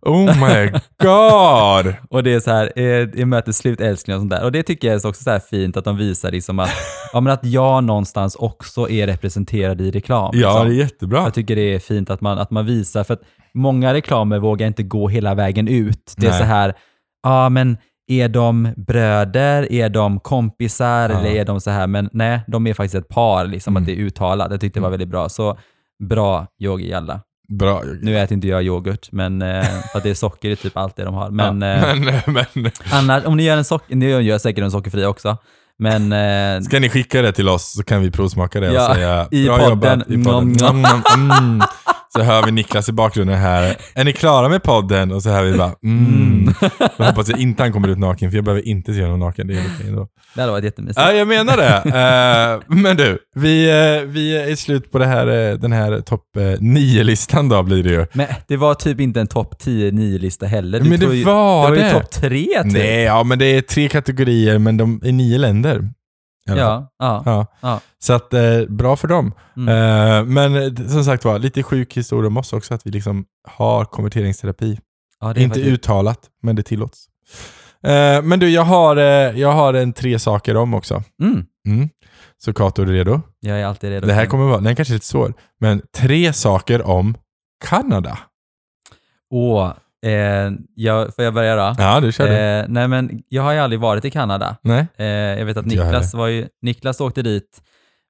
Oh 0.00 0.26
my 0.26 0.70
god! 0.98 1.94
Och 2.10 2.22
det 2.22 2.34
är 2.34 2.40
så 2.40 2.50
här, 2.50 2.78
är, 2.78 3.18
är 3.20 3.24
mötet 3.24 3.56
slut 3.56 3.80
älskling 3.80 4.16
och 4.16 4.20
sånt 4.20 4.30
där. 4.30 4.44
Och 4.44 4.52
det 4.52 4.62
tycker 4.62 4.88
jag 4.88 5.04
är 5.04 5.08
också 5.08 5.24
så 5.24 5.30
här 5.30 5.40
fint 5.40 5.76
att 5.76 5.84
de 5.84 5.96
visar 5.96 6.30
liksom 6.30 6.58
att, 6.58 6.70
ja, 7.12 7.20
men 7.20 7.32
att 7.32 7.44
jag 7.44 7.84
någonstans 7.84 8.36
också 8.36 8.90
är 8.90 9.06
representerad 9.06 9.80
i 9.80 9.90
reklam. 9.90 10.30
ja, 10.34 10.48
liksom. 10.48 10.68
det 10.68 10.74
är 10.74 10.78
jättebra. 10.78 11.22
Jag 11.22 11.34
tycker 11.34 11.56
det 11.56 11.74
är 11.74 11.78
fint 11.78 12.10
att 12.10 12.20
man, 12.20 12.38
att 12.38 12.50
man 12.50 12.66
visar, 12.66 13.04
för 13.04 13.14
att 13.14 13.22
många 13.54 13.94
reklamer 13.94 14.38
vågar 14.38 14.66
inte 14.66 14.82
gå 14.82 15.08
hela 15.08 15.34
vägen 15.34 15.68
ut. 15.68 16.14
Det 16.16 16.26
är 16.26 16.30
Nej. 16.30 16.38
så 16.38 16.44
här, 16.44 16.74
ja 17.22 17.48
men 17.48 17.76
är 18.08 18.28
de 18.28 18.68
bröder, 18.76 19.72
är 19.72 19.88
de 19.88 20.20
kompisar 20.20 21.08
Ja. 21.10 21.18
eller 21.18 21.30
är 21.30 21.44
de 21.44 21.60
så 21.60 21.70
här, 21.70 21.86
men 21.86 22.08
nej, 22.12 22.40
de 22.46 22.66
är 22.66 22.74
faktiskt 22.74 22.94
ett 22.94 23.08
par, 23.08 23.44
liksom 23.46 23.72
Mm. 23.76 23.82
att 23.82 23.86
det 23.86 23.92
är 23.92 23.96
uttalat. 24.04 24.50
Jag 24.50 24.60
tyckte 24.60 24.78
det 24.80 24.82
var 24.82 24.90
väldigt 24.90 25.08
bra. 25.08 25.28
Så 25.28 25.58
bra 26.08 26.46
Yogi 26.62 26.90
Jalla. 26.90 27.20
Bra. 27.48 27.82
Nu 28.02 28.18
äter 28.18 28.34
inte 28.34 28.48
jag 28.48 28.62
yoghurt, 28.62 29.08
men 29.12 29.42
eh, 29.42 29.64
för 29.92 29.98
att 29.98 30.02
det 30.02 30.10
är 30.10 30.14
socker 30.14 30.50
i 30.50 30.56
typ 30.56 30.76
allt 30.76 30.96
det 30.96 31.04
de 31.04 31.14
har. 31.14 31.30
Men, 31.30 31.62
ja. 31.62 31.68
eh, 31.90 31.96
men, 32.26 32.44
men 32.54 32.70
annars, 32.92 33.24
om 33.24 33.36
ni 33.36 33.42
gör 33.42 33.56
en 33.56 33.64
socker, 33.64 33.96
ni 33.96 34.06
gör 34.10 34.38
säkert 34.38 34.64
en 34.64 34.70
sockerfri 34.70 35.04
också, 35.04 35.36
men 35.78 36.12
eh, 36.12 36.60
ska 36.62 36.80
ni 36.80 36.88
skicka 36.88 37.22
det 37.22 37.32
till 37.32 37.48
oss 37.48 37.72
så 37.76 37.82
kan 37.84 38.02
vi 38.02 38.10
provsmaka 38.10 38.60
det 38.60 38.72
Ja, 38.72 38.88
och 38.90 38.94
säga 38.96 39.28
i 39.30 39.44
bra 39.46 39.58
podden. 39.58 39.70
jobbat 39.70 40.10
i 40.10 40.24
podden. 40.24 40.52
Nom, 40.52 40.82
nom, 40.82 41.02
mm. 41.16 41.60
Så 42.16 42.22
hör 42.22 42.42
vi 42.46 42.52
Niklas 42.52 42.88
i 42.88 42.92
bakgrunden 42.92 43.38
här. 43.38 43.76
Är 43.94 44.04
ni 44.04 44.12
klara 44.12 44.48
med 44.48 44.62
podden? 44.62 45.12
Och 45.12 45.22
så 45.22 45.30
hör 45.30 45.42
vi 45.42 45.58
bara 45.58 45.74
mm. 45.84 46.54
Jag 46.96 47.04
hoppas 47.06 47.28
jag 47.28 47.38
inte 47.40 47.62
han 47.62 47.72
kommer 47.72 47.88
ut 47.88 47.98
naken, 47.98 48.30
för 48.30 48.36
jag 48.38 48.44
behöver 48.44 48.68
inte 48.68 48.94
se 48.94 49.02
honom 49.02 49.20
naken. 49.20 49.46
Det 49.46 49.54
är 49.54 49.62
okej 49.76 49.88
ändå. 49.88 50.08
det 50.34 50.40
hade 50.40 50.52
varit 50.52 50.64
jättemysigt. 50.64 51.00
Ja, 51.00 51.12
jag 51.12 51.28
menar 51.28 51.56
det. 51.56 51.76
Eh, 51.76 52.76
men 52.76 52.96
du, 52.96 53.18
vi, 53.34 53.70
eh, 53.70 54.08
vi 54.08 54.36
är 54.36 54.48
i 54.50 54.56
slut 54.56 54.92
på 54.92 54.98
det 54.98 55.06
här, 55.06 55.50
eh, 55.50 55.58
den 55.58 55.72
här 55.72 56.00
topp 56.00 56.24
9-listan 56.60 57.48
då 57.48 57.62
blir 57.62 57.82
det 57.82 57.90
ju. 57.90 58.06
Men 58.12 58.26
det 58.48 58.56
var 58.56 58.74
typ 58.74 59.00
inte 59.00 59.20
en 59.20 59.26
topp 59.26 59.54
10-9-lista 59.64 60.46
heller. 60.46 60.78
Du 60.80 60.90
Men 60.90 60.98
det 61.00 61.06
tror 61.06 61.14
ju- 61.14 61.24
var 61.24 61.70
det. 61.70 61.76
var 61.80 61.86
ju 61.86 61.92
topp 61.92 62.10
3 62.10 62.46
typ. 62.62 62.72
Nej, 62.72 63.02
ja 63.02 63.22
men 63.24 63.38
det 63.38 63.46
är 63.46 63.60
tre 63.60 63.88
kategorier, 63.88 64.58
men 64.58 64.76
de 64.76 65.00
är 65.04 65.12
nio 65.12 65.38
länder. 65.38 65.88
Ja, 66.44 66.56
ja. 66.98 67.22
Ja. 67.26 67.46
Ja. 67.60 67.80
Så 67.98 68.12
att, 68.12 68.34
eh, 68.34 68.60
bra 68.68 68.96
för 68.96 69.08
dem. 69.08 69.32
Mm. 69.56 69.68
Eh, 69.68 70.24
men 70.24 70.56
eh, 70.56 70.88
som 70.88 71.04
sagt 71.04 71.24
var, 71.24 71.38
lite 71.38 71.62
sjuk 71.62 71.96
historia 71.96 72.26
om 72.26 72.36
oss 72.36 72.52
också, 72.52 72.74
att 72.74 72.86
vi 72.86 72.90
liksom 72.90 73.24
har 73.48 73.84
konverteringsterapi. 73.84 74.78
ja 75.20 75.26
är 75.30 75.38
Inte 75.38 75.48
faktiskt- 75.48 75.66
uttalat, 75.68 76.18
men 76.42 76.56
det 76.56 76.62
tillåts. 76.62 77.06
Eh, 77.82 78.22
men 78.22 78.38
du, 78.40 78.48
jag 78.50 78.62
har, 78.62 78.96
eh, 78.96 79.02
jag 79.40 79.52
har 79.52 79.74
en 79.74 79.92
tre 79.92 80.18
saker 80.18 80.56
om 80.56 80.74
också. 80.74 81.02
Mm. 81.22 81.44
Mm. 81.66 81.88
Så 82.44 82.52
Kato, 82.54 82.82
är 82.82 82.86
du 82.86 82.92
redo? 82.92 83.20
Jag 83.40 83.60
är 83.60 83.64
alltid 83.66 83.90
redo. 83.90 84.06
Det 84.06 84.12
här 84.12 84.26
kommer 84.26 84.44
vara, 84.44 84.56
den 84.56 84.66
är 84.66 84.74
kanske 84.74 84.94
lite 84.94 85.06
svår, 85.06 85.34
men 85.60 85.82
tre 85.96 86.32
saker 86.32 86.82
om 86.82 87.16
Kanada. 87.64 88.18
Åh, 89.30 89.72
Eh, 90.06 90.52
jag, 90.74 91.14
får 91.14 91.24
jag 91.24 91.34
börja 91.34 91.56
då? 91.56 91.74
Ja, 91.78 92.00
du 92.00 92.12
kör. 92.12 92.60
Eh, 92.60 92.64
nej, 92.68 92.88
men 92.88 93.22
jag 93.28 93.42
har 93.42 93.52
ju 93.52 93.58
aldrig 93.58 93.80
varit 93.80 94.04
i 94.04 94.10
Kanada. 94.10 94.56
Nej? 94.62 94.86
Eh, 94.96 95.06
jag 95.06 95.46
vet 95.46 95.56
att 95.56 95.66
Niklas, 95.66 96.14
var 96.14 96.26
ju, 96.26 96.48
Niklas 96.62 97.00
åkte 97.00 97.22
dit. 97.22 97.62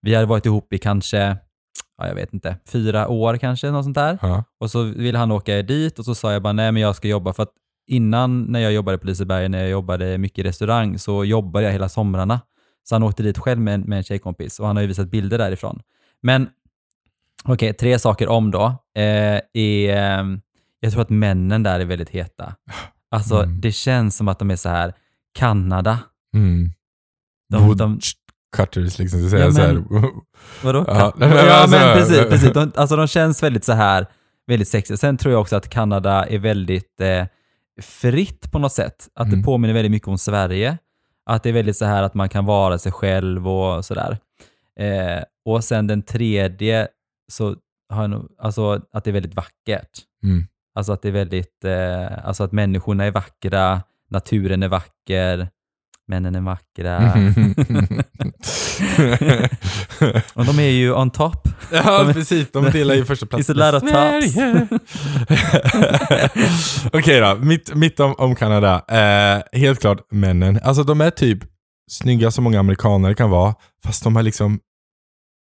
Vi 0.02 0.14
hade 0.14 0.26
varit 0.26 0.46
ihop 0.46 0.72
i 0.72 0.78
kanske, 0.78 1.36
ja, 1.98 2.06
jag 2.06 2.14
vet 2.14 2.34
inte, 2.34 2.56
fyra 2.68 3.08
år 3.08 3.36
kanske, 3.36 3.70
något 3.70 3.84
sånt 3.84 3.94
där. 3.94 4.18
Ja. 4.22 4.44
Och 4.60 4.70
så 4.70 4.82
ville 4.82 5.18
han 5.18 5.32
åka 5.32 5.62
dit 5.62 5.98
och 5.98 6.04
så 6.04 6.14
sa 6.14 6.32
jag 6.32 6.42
bara 6.42 6.52
nej 6.52 6.72
men 6.72 6.82
jag 6.82 6.96
ska 6.96 7.08
jobba 7.08 7.32
för 7.32 7.42
att 7.42 7.52
innan 7.86 8.42
när 8.42 8.60
jag 8.60 8.72
jobbade 8.72 8.98
på 8.98 9.06
Liseberg, 9.06 9.48
när 9.48 9.60
jag 9.60 9.70
jobbade 9.70 10.18
mycket 10.18 10.38
i 10.38 10.48
restaurang, 10.48 10.98
så 10.98 11.24
jobbade 11.24 11.64
jag 11.64 11.72
hela 11.72 11.88
somrarna. 11.88 12.40
Så 12.88 12.94
han 12.94 13.02
åkte 13.02 13.22
dit 13.22 13.38
själv 13.38 13.60
med 13.60 13.74
en, 13.74 13.80
med 13.80 13.98
en 13.98 14.04
tjejkompis 14.04 14.60
och 14.60 14.66
han 14.66 14.76
har 14.76 14.80
ju 14.80 14.86
visat 14.86 15.08
bilder 15.10 15.38
därifrån. 15.38 15.80
Men 16.22 16.48
okej, 17.44 17.72
tre 17.72 17.98
saker 17.98 18.28
om 18.28 18.50
då. 18.50 18.64
Eh, 18.96 19.40
är, 19.52 19.96
ehm, 19.96 20.40
jag 20.82 20.92
tror 20.92 21.02
att 21.02 21.10
männen 21.10 21.62
där 21.62 21.80
är 21.80 21.84
väldigt 21.84 22.08
heta. 22.10 22.54
Alltså 23.10 23.42
Mm. 23.42 23.60
det 23.60 23.72
känns 23.72 24.16
som 24.16 24.28
att 24.28 24.38
de 24.38 24.50
är 24.50 24.56
så 24.56 24.68
här, 24.68 24.92
Kanada. 25.34 25.98
Mm. 26.34 26.70
De- 27.50 27.66
Wood 27.66 27.76
de- 27.78 28.00
cutters 28.56 28.98
liksom, 28.98 29.20
så 29.22 29.28
säger 29.30 29.44
Ja, 29.44 29.52
så 29.52 29.60
här. 29.60 29.82
Vadå? 30.64 30.84
Ja, 30.88 31.12
men 31.16 31.30
ja 31.30 31.52
alltså- 31.52 31.76
men 31.76 31.96
precis. 31.96 32.18
precis. 32.18 32.52
De, 32.52 32.72
alltså 32.76 32.96
de 32.96 33.06
känns 33.06 33.42
väldigt 33.42 33.64
så 33.64 33.72
här, 33.72 34.06
väldigt 34.46 34.68
sexiga. 34.68 34.96
Sen 34.96 35.16
tror 35.16 35.32
jag 35.32 35.40
också 35.40 35.56
att 35.56 35.68
Kanada 35.68 36.26
är 36.26 36.38
väldigt 36.38 37.00
eh, 37.00 37.26
fritt 37.82 38.52
på 38.52 38.58
något 38.58 38.72
sätt. 38.72 39.08
Att 39.14 39.26
Mm. 39.26 39.38
det 39.40 39.44
påminner 39.44 39.74
väldigt 39.74 39.90
mycket 39.92 40.08
om 40.08 40.18
Sverige. 40.18 40.78
Att 41.26 41.42
det 41.42 41.48
är 41.48 41.52
väldigt 41.52 41.76
så 41.76 41.84
här 41.84 42.02
att 42.02 42.14
man 42.14 42.28
kan 42.28 42.44
vara 42.44 42.78
sig 42.78 42.92
själv 42.92 43.48
och 43.48 43.84
sådär. 43.84 44.18
Eh, 44.80 45.22
och 45.44 45.64
sen 45.64 45.86
den 45.86 46.02
tredje, 46.02 46.88
så 47.32 47.56
har 47.88 48.02
jag 48.02 48.10
nog, 48.10 48.28
alltså 48.38 48.82
att 48.92 49.04
det 49.04 49.10
är 49.10 49.12
väldigt 49.12 49.34
vackert. 49.34 49.90
Mm. 50.24 50.46
Alltså 50.74 50.92
att 50.92 51.02
det 51.02 51.08
är 51.08 51.12
väldigt, 51.12 51.64
eh, 51.64 52.26
alltså 52.28 52.44
att 52.44 52.52
människorna 52.52 53.04
är 53.04 53.10
vackra, 53.10 53.82
naturen 54.10 54.62
är 54.62 54.68
vacker, 54.68 55.48
männen 56.08 56.34
är 56.34 56.40
vackra. 56.40 56.98
och 60.34 60.44
de 60.44 60.58
är 60.58 60.70
ju 60.70 60.92
on 60.94 61.10
top. 61.10 61.48
ja, 61.72 61.98
De 61.98 62.08
är- 62.08 62.12
precis. 62.12 62.50
De 62.52 62.64
delar 62.70 62.94
ju 62.94 63.04
första 63.04 63.26
plats. 63.26 63.50
It's 63.50 63.62
a 63.62 63.70
lot 63.72 63.82
of 63.82 63.90
tops. 63.90 64.36
Okej 66.92 67.20
då, 67.20 67.36
mitt, 67.36 67.74
mitt 67.74 68.00
om, 68.00 68.14
om 68.18 68.34
Kanada. 68.34 68.84
Eh, 68.88 69.42
helt 69.60 69.80
klart 69.80 69.98
männen. 70.10 70.60
Alltså 70.62 70.82
de 70.84 71.00
är 71.00 71.10
typ 71.10 71.38
snygga 71.90 72.30
som 72.30 72.44
många 72.44 72.60
amerikaner 72.60 73.14
kan 73.14 73.30
vara, 73.30 73.54
fast 73.84 74.04
de 74.04 74.16
har 74.16 74.22
liksom 74.22 74.60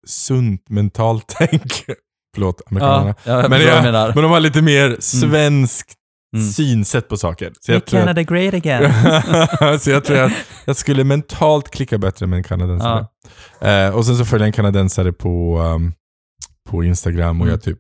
sunt 0.07 0.69
mentalt 0.69 1.35
tänk. 1.39 1.85
Förlåt, 2.35 2.61
amerikanerna. 2.71 3.15
Ja, 3.25 3.49
men, 3.49 3.61
jag, 3.61 3.83
menar. 3.85 4.13
men 4.15 4.23
de 4.23 4.33
har 4.33 4.41
lite 4.41 4.63
mer 4.63 4.97
svenskt 5.01 5.93
Mm. 6.37 6.47
synsätt 6.51 7.09
på 7.09 7.17
saker. 7.17 7.53
Så 7.61 7.73
Make 7.73 7.77
jag, 7.77 7.87
tror 7.87 8.01
att, 8.01 8.05
Canada 8.07 8.23
great 8.23 8.55
again. 8.55 9.79
så 9.81 9.91
jag 9.91 10.05
tror 10.05 10.19
att 10.19 10.33
jag 10.65 10.77
skulle 10.77 11.05
mentalt 11.05 11.71
klicka 11.71 11.99
bättre 11.99 12.27
med 12.27 12.37
en 12.37 12.43
kanadensare. 12.43 13.07
Eh, 13.61 13.89
och 13.97 14.07
sen 14.07 14.17
så 14.17 14.25
följer 14.25 14.43
jag 14.43 14.47
en 14.47 14.53
kanadensare 14.53 15.13
på, 15.13 15.59
um, 15.61 15.93
på 16.71 16.85
Instagram 16.85 17.41
och 17.41 17.47
Mm. 17.47 17.49
jag 17.51 17.63
typ 17.63 17.79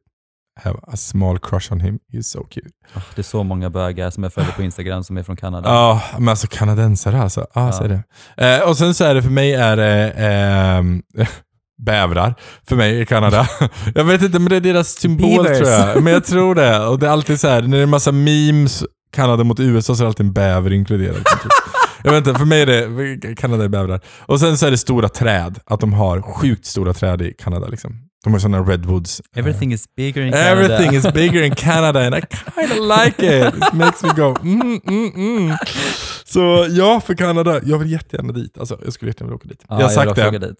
have 0.63 0.79
a 0.83 0.97
small 0.97 1.39
crush 1.39 1.73
on 1.73 1.81
him. 1.81 1.99
He's 2.13 2.23
so 2.23 2.45
cute. 2.45 2.69
Ah, 2.95 3.01
det 3.15 3.21
är 3.21 3.23
så 3.25 3.43
många 3.43 3.71
bögar 3.71 4.11
som 4.11 4.23
jag 4.23 4.33
följer 4.33 4.53
på 4.53 4.63
Instagram 4.63 5.05
som 5.05 5.17
är 5.19 5.23
från 5.23 5.37
Kanada. 5.37 5.69
Ja, 5.69 6.03
men 6.19 6.29
alltså 6.29 6.47
kanadensare 6.51 7.23
alltså. 7.23 7.41
Ja, 7.55 7.67
Ja. 7.67 7.73
så 7.73 7.85
är 7.85 7.89
det. 8.37 8.57
Eh, 8.57 8.69
och 8.69 8.77
sen 8.77 8.95
så 8.95 9.05
är 9.05 9.15
det 9.15 9.23
för 9.23 9.31
mig 9.31 9.55
är 9.55 9.77
det 9.77 10.11
ehm, 10.17 11.03
bävrar 11.85 12.35
för 12.69 12.77
mig 12.77 13.01
i 13.01 13.07
Kanada. 13.07 13.49
jag 13.95 14.05
vet 14.05 14.23
inte, 14.23 14.39
men 14.39 14.49
det 14.49 14.57
är 14.57 14.61
deras 14.61 14.89
symbol 14.89 15.43
Beavers. 15.43 15.59
tror 15.59 15.71
jag. 15.71 16.03
Men 16.03 16.13
jag 16.13 16.25
tror 16.25 16.55
det. 16.55 16.87
Och 16.87 16.99
det 16.99 17.07
är 17.07 17.11
alltid 17.11 17.41
så 17.41 17.49
här, 17.49 17.63
när 17.63 17.69
det 17.69 17.79
är 17.79 17.83
en 17.83 17.91
massa 17.91 18.13
memes, 18.13 18.85
Kanada 19.13 19.45
mot 19.45 19.61
USA, 19.61 19.95
så 19.95 20.03
är 20.03 20.05
det 20.05 20.09
alltid 20.09 20.27
en 20.27 20.33
bäver 20.33 20.73
inkluderad. 20.73 21.27
jag 22.05 22.13
vet 22.13 22.27
inte, 22.27 22.39
för 22.39 22.47
mig 22.47 22.63
är 22.63 22.67
det, 22.67 23.35
Kanada 23.35 23.65
är 23.65 23.69
bävrar. 23.69 24.01
Och 24.21 24.41
sen 24.41 24.59
så 24.59 24.67
är 24.67 24.71
det 24.71 24.79
stora 24.79 25.09
träd, 25.09 25.59
att 25.67 25.81
de 25.81 25.93
har 25.93 26.23
sjukt 26.23 26.67
stora 26.67 26.93
träd 26.93 27.23
i 27.23 27.35
Kanada. 27.39 27.67
Liksom. 27.67 27.93
De 28.25 28.33
har 28.33 28.41
sådana 28.41 28.63
redwoods. 28.63 29.23
Everything 29.37 29.73
is 29.73 29.85
bigger 29.97 30.23
in 30.23 30.33
Canada. 30.33 30.51
Everything 30.51 30.97
is 30.97 31.13
bigger 31.15 31.43
in 31.43 31.55
Canada 31.55 32.07
and 32.07 32.15
I 32.15 32.21
kind 32.21 32.73
of 32.73 32.79
like 32.79 33.27
it. 33.27 33.55
It 33.55 33.73
makes 33.73 34.03
me 34.03 34.09
go 34.17 34.37
mm, 34.43 34.81
mm, 34.89 35.13
mm. 35.15 35.57
Så 36.25 36.67
ja, 36.71 37.01
för 37.01 37.15
Kanada. 37.15 37.61
Jag 37.65 37.79
vill 37.79 37.93
jättegärna 37.93 38.33
dit. 38.33 38.59
Alltså, 38.59 38.79
jag 38.85 38.93
skulle 38.93 39.09
jättegärna 39.09 39.29
vilja 39.29 39.37
åka 39.37 39.49
dit. 39.49 39.65
Ja, 39.69 39.81
jag 39.81 39.87
har 39.87 39.95
sagt 39.95 40.11
också 40.11 40.31
det. 40.31 40.55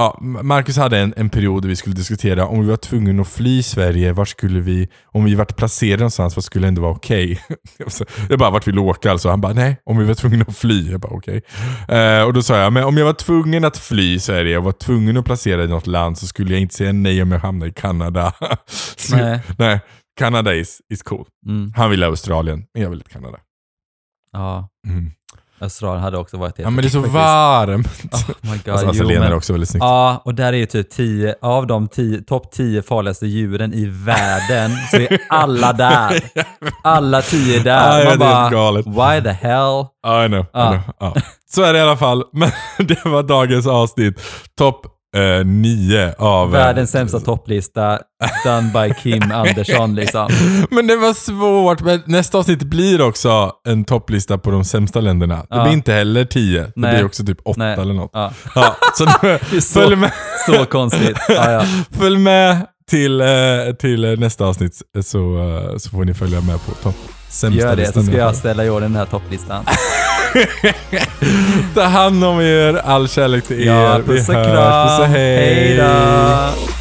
Ja, 0.00 0.18
Marcus 0.22 0.76
hade 0.76 0.98
en, 0.98 1.14
en 1.16 1.30
period 1.30 1.62
där 1.62 1.68
vi 1.68 1.76
skulle 1.76 1.94
diskutera 1.94 2.46
om 2.46 2.60
vi 2.60 2.66
var 2.66 2.76
tvungna 2.76 3.22
att 3.22 3.28
fly 3.28 3.62
Sverige, 3.62 4.12
var 4.12 4.24
skulle 4.24 4.60
vi, 4.60 4.88
om 5.04 5.24
vi 5.24 5.34
vart 5.34 5.56
placerade 5.56 5.96
någonstans, 6.00 6.36
vad 6.36 6.44
skulle 6.44 6.68
ändå 6.68 6.82
vara 6.82 6.92
okej? 6.92 7.40
Så 7.86 8.04
jag 8.30 8.38
bara, 8.38 8.50
vart 8.50 8.66
vill 8.68 8.74
du 8.74 8.80
åka? 8.80 9.10
Alltså, 9.10 9.28
han 9.30 9.40
bara, 9.40 9.52
nej, 9.52 9.80
om 9.84 9.98
vi 9.98 10.04
var 10.04 10.14
tvungna 10.14 10.44
att 10.48 10.56
fly. 10.56 10.90
Jag 10.90 11.00
bara, 11.00 11.12
okej. 11.14 11.42
Eh, 11.88 12.22
och 12.22 12.32
då 12.32 12.42
sa 12.42 12.56
jag, 12.58 12.72
men 12.72 12.84
om 12.84 12.96
jag 12.96 13.04
var 13.04 13.12
tvungen 13.12 13.64
att 13.64 13.76
fly 13.78 14.18
Sverige 14.18 14.58
och 14.58 14.64
var 14.64 14.72
tvungen 14.72 15.16
att 15.16 15.24
placera 15.24 15.64
i 15.64 15.68
något 15.68 15.86
land 15.86 16.18
så 16.18 16.26
skulle 16.26 16.52
jag 16.52 16.60
inte 16.60 16.74
säga 16.74 16.92
nej 16.92 17.22
om 17.22 17.32
jag 17.32 17.38
hamnade 17.38 17.70
i 17.70 17.74
Kanada. 17.74 18.32
Så- 18.96 19.16
Nej. 19.16 19.40
nej. 19.58 19.80
Kanada 20.18 20.54
is, 20.54 20.78
is 20.92 21.02
cool. 21.02 21.26
Mm. 21.46 21.72
Han 21.76 21.90
ville 21.90 22.06
Australien, 22.06 22.64
men 22.74 22.82
jag 22.82 22.90
ville 22.90 23.02
Kanada. 23.12 23.38
Ja, 24.32 24.68
Mm. 24.88 25.10
Australien 25.60 26.02
hade 26.02 26.18
också 26.18 26.36
varit 26.36 26.58
helt 26.58 26.66
Ja 26.66 26.70
men 26.70 26.82
det 26.82 26.88
är 26.88 26.90
så 26.90 26.98
faktiskt. 26.98 27.14
varmt. 27.14 27.86
Oh 28.28 28.50
my 28.50 28.58
god. 28.64 28.74
Alltså, 28.74 28.90
jo, 29.04 29.08
men- 29.08 29.22
är 29.22 29.34
också 29.34 29.52
väldigt 29.52 29.68
snyggt. 29.70 29.82
Ja, 29.84 30.22
och 30.24 30.34
där 30.34 30.52
är 30.52 30.56
ju 30.56 30.66
typ 30.66 30.90
10, 30.90 31.34
av 31.42 31.66
de 31.66 31.88
10, 31.88 32.20
topp 32.22 32.50
10 32.52 32.82
farligaste 32.82 33.26
djuren 33.26 33.74
i 33.74 33.86
världen, 33.86 34.70
så 34.90 34.96
är 34.96 35.18
alla 35.28 35.72
där. 35.72 36.20
Alla 36.84 37.22
10 37.22 37.62
där. 37.62 37.98
Ja, 37.98 38.04
Man 38.04 38.12
det 38.12 38.18
bara, 38.18 38.50
galet. 38.50 38.86
why 38.86 39.22
the 39.22 39.30
hell? 39.46 39.84
I 40.24 40.28
know. 40.28 40.40
I 40.40 40.46
Ja. 40.52 40.68
know. 40.70 40.80
Ja. 41.00 41.14
Så 41.50 41.62
är 41.62 41.72
det 41.72 41.78
i 41.78 41.82
alla 41.82 41.96
fall. 41.96 42.24
Men 42.32 42.50
det 42.78 43.04
var 43.04 43.22
dagens 43.22 43.66
avsnitt. 43.66 44.20
Topp 44.58 44.86
eh, 45.16 45.44
nio 45.46 46.14
av... 46.18 46.46
eh, 46.54 46.60
Världens 46.60 46.90
sämsta 46.90 47.20
topplista, 47.20 47.98
done 48.44 48.70
by 48.74 48.94
Kim 49.02 49.22
Andersson 49.32 49.94
liksom. 49.94 50.28
Men 50.70 50.86
det 50.86 50.96
var 50.96 51.12
svårt. 51.14 51.80
Men 51.80 52.02
nästa 52.06 52.38
avsnitt 52.38 52.62
blir 52.62 53.00
också 53.02 53.52
en 53.68 53.84
topplista 53.84 54.38
på 54.38 54.50
de 54.50 54.64
sämsta 54.64 55.00
länderna. 55.00 55.36
Det 55.36 55.46
Ja. 55.50 55.62
blir 55.62 55.72
inte 55.72 55.92
heller 55.92 56.24
tio. 56.24 56.60
Det 56.62 56.72
Nej. 56.76 56.94
blir 56.94 57.04
också 57.06 57.24
typ 57.24 57.38
åtta 57.44 57.58
Nej. 57.60 57.78
eller 57.80 57.94
något. 57.94 58.10
Ja, 58.12 58.32
Ja, 58.54 58.76
så 58.98 59.04
det 59.50 59.60
så, 59.60 59.80
följ, 59.80 59.96
med, 59.96 60.12
så 60.46 60.64
konstigt. 60.64 61.16
Följ 61.90 62.18
med 62.18 62.66
till, 62.90 63.20
eh, 63.20 63.26
till 63.80 64.18
nästa 64.20 64.44
avsnitt 64.44 64.74
så, 65.02 65.38
så 65.78 65.90
får 65.90 66.04
ni 66.04 66.14
följa 66.14 66.40
med 66.40 66.66
på 66.66 66.72
topp 66.82 66.96
sämsta 67.30 67.60
Gör 67.62 67.76
det, 67.76 67.92
så 67.92 68.02
ska 68.02 68.16
jag 68.16 68.36
ställa 68.36 68.64
i 68.64 68.70
ordning 68.70 68.90
den 68.92 68.98
här 68.98 69.06
topplistan. 69.06 69.64
Ta 71.74 71.82
hand 71.82 72.24
om 72.24 72.40
er, 72.40 72.80
all 72.84 73.08
kärlek 73.08 73.46
till 73.46 73.60
er. 73.60 73.66
Ja, 73.66 74.00
puss 74.06 74.28
och 74.28 74.34
kram. 74.34 74.88
Puss 74.88 74.98
och 74.98 75.06
hej. 75.06 75.36
Hej 75.36 75.76
då. 75.76 76.77